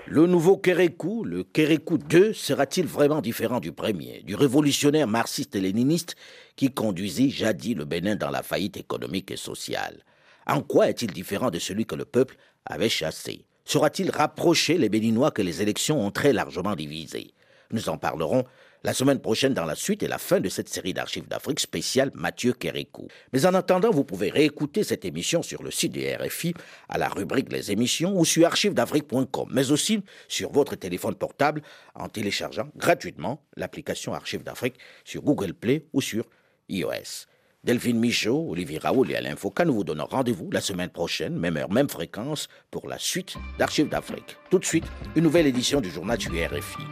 Le 0.06 0.26
nouveau 0.26 0.56
Kérékou, 0.56 1.24
le 1.24 1.44
Kérékou 1.44 1.98
II, 2.10 2.34
sera-t-il 2.34 2.86
vraiment 2.86 3.20
différent 3.20 3.60
du 3.60 3.72
premier, 3.72 4.22
du 4.24 4.34
révolutionnaire 4.34 5.06
marxiste-léniniste 5.06 6.16
qui 6.56 6.72
conduisit 6.72 7.30
jadis 7.30 7.74
le 7.74 7.84
Bénin 7.84 8.16
dans 8.16 8.30
la 8.30 8.42
faillite 8.42 8.76
économique 8.76 9.30
et 9.30 9.36
sociale? 9.36 10.04
En 10.46 10.62
quoi 10.62 10.88
est-il 10.88 11.12
différent 11.12 11.50
de 11.50 11.58
celui 11.58 11.86
que 11.86 11.94
le 11.94 12.04
peuple 12.04 12.36
avait 12.66 12.88
chassé? 12.88 13.44
Sera-t-il 13.64 14.10
rapproché 14.10 14.78
les 14.78 14.88
Béninois 14.88 15.30
que 15.30 15.42
les 15.42 15.62
élections 15.62 16.04
ont 16.04 16.10
très 16.10 16.32
largement 16.32 16.74
divisés 16.74 17.32
Nous 17.70 17.88
en 17.88 17.98
parlerons 17.98 18.44
la 18.82 18.94
semaine 18.94 19.20
prochaine 19.20 19.54
dans 19.54 19.64
la 19.64 19.74
suite 19.74 20.02
et 20.02 20.08
la 20.08 20.18
fin 20.18 20.40
de 20.40 20.48
cette 20.48 20.68
série 20.68 20.94
d'archives 20.94 21.28
d'Afrique 21.28 21.60
spéciale 21.60 22.10
Mathieu 22.14 22.52
Kérékou. 22.52 23.08
Mais 23.32 23.46
en 23.46 23.54
attendant, 23.54 23.90
vous 23.90 24.04
pouvez 24.04 24.30
réécouter 24.30 24.84
cette 24.84 25.04
émission 25.04 25.42
sur 25.42 25.62
le 25.62 25.70
site 25.70 25.92
des 25.92 26.14
RFI 26.16 26.54
à 26.88 26.98
la 26.98 27.08
rubrique 27.08 27.52
Les 27.52 27.72
émissions 27.72 28.18
ou 28.18 28.24
sur 28.24 28.46
archivesdafrique.com, 28.46 29.48
mais 29.50 29.70
aussi 29.70 30.02
sur 30.28 30.50
votre 30.50 30.76
téléphone 30.76 31.14
portable 31.14 31.62
en 31.94 32.08
téléchargeant 32.08 32.68
gratuitement 32.76 33.42
l'application 33.56 34.14
Archives 34.14 34.42
d'Afrique 34.42 34.76
sur 35.04 35.22
Google 35.22 35.54
Play 35.54 35.86
ou 35.92 36.00
sur 36.00 36.24
iOS. 36.68 37.26
Delphine 37.62 37.98
Michaud, 37.98 38.46
Olivier 38.48 38.78
Raoul 38.78 39.10
et 39.10 39.16
Alain 39.16 39.36
Foucault 39.36 39.64
nous 39.64 39.74
vous 39.74 39.84
donnons 39.84 40.06
rendez-vous 40.06 40.50
la 40.50 40.62
semaine 40.62 40.88
prochaine, 40.88 41.36
même 41.36 41.58
heure, 41.58 41.70
même 41.70 41.90
fréquence, 41.90 42.48
pour 42.70 42.88
la 42.88 42.98
suite 42.98 43.34
d'Archives 43.58 43.90
d'Afrique. 43.90 44.38
Tout 44.50 44.58
de 44.58 44.64
suite, 44.64 44.86
une 45.14 45.24
nouvelle 45.24 45.46
édition 45.46 45.82
du 45.82 45.90
journal 45.90 46.16
du 46.16 46.28
RFI. 46.28 46.82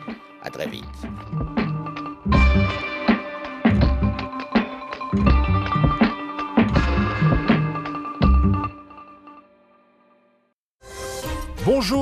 À 0.42 0.50
très 0.50 0.68
vite. 0.68 0.84
Bonjour 11.68 11.96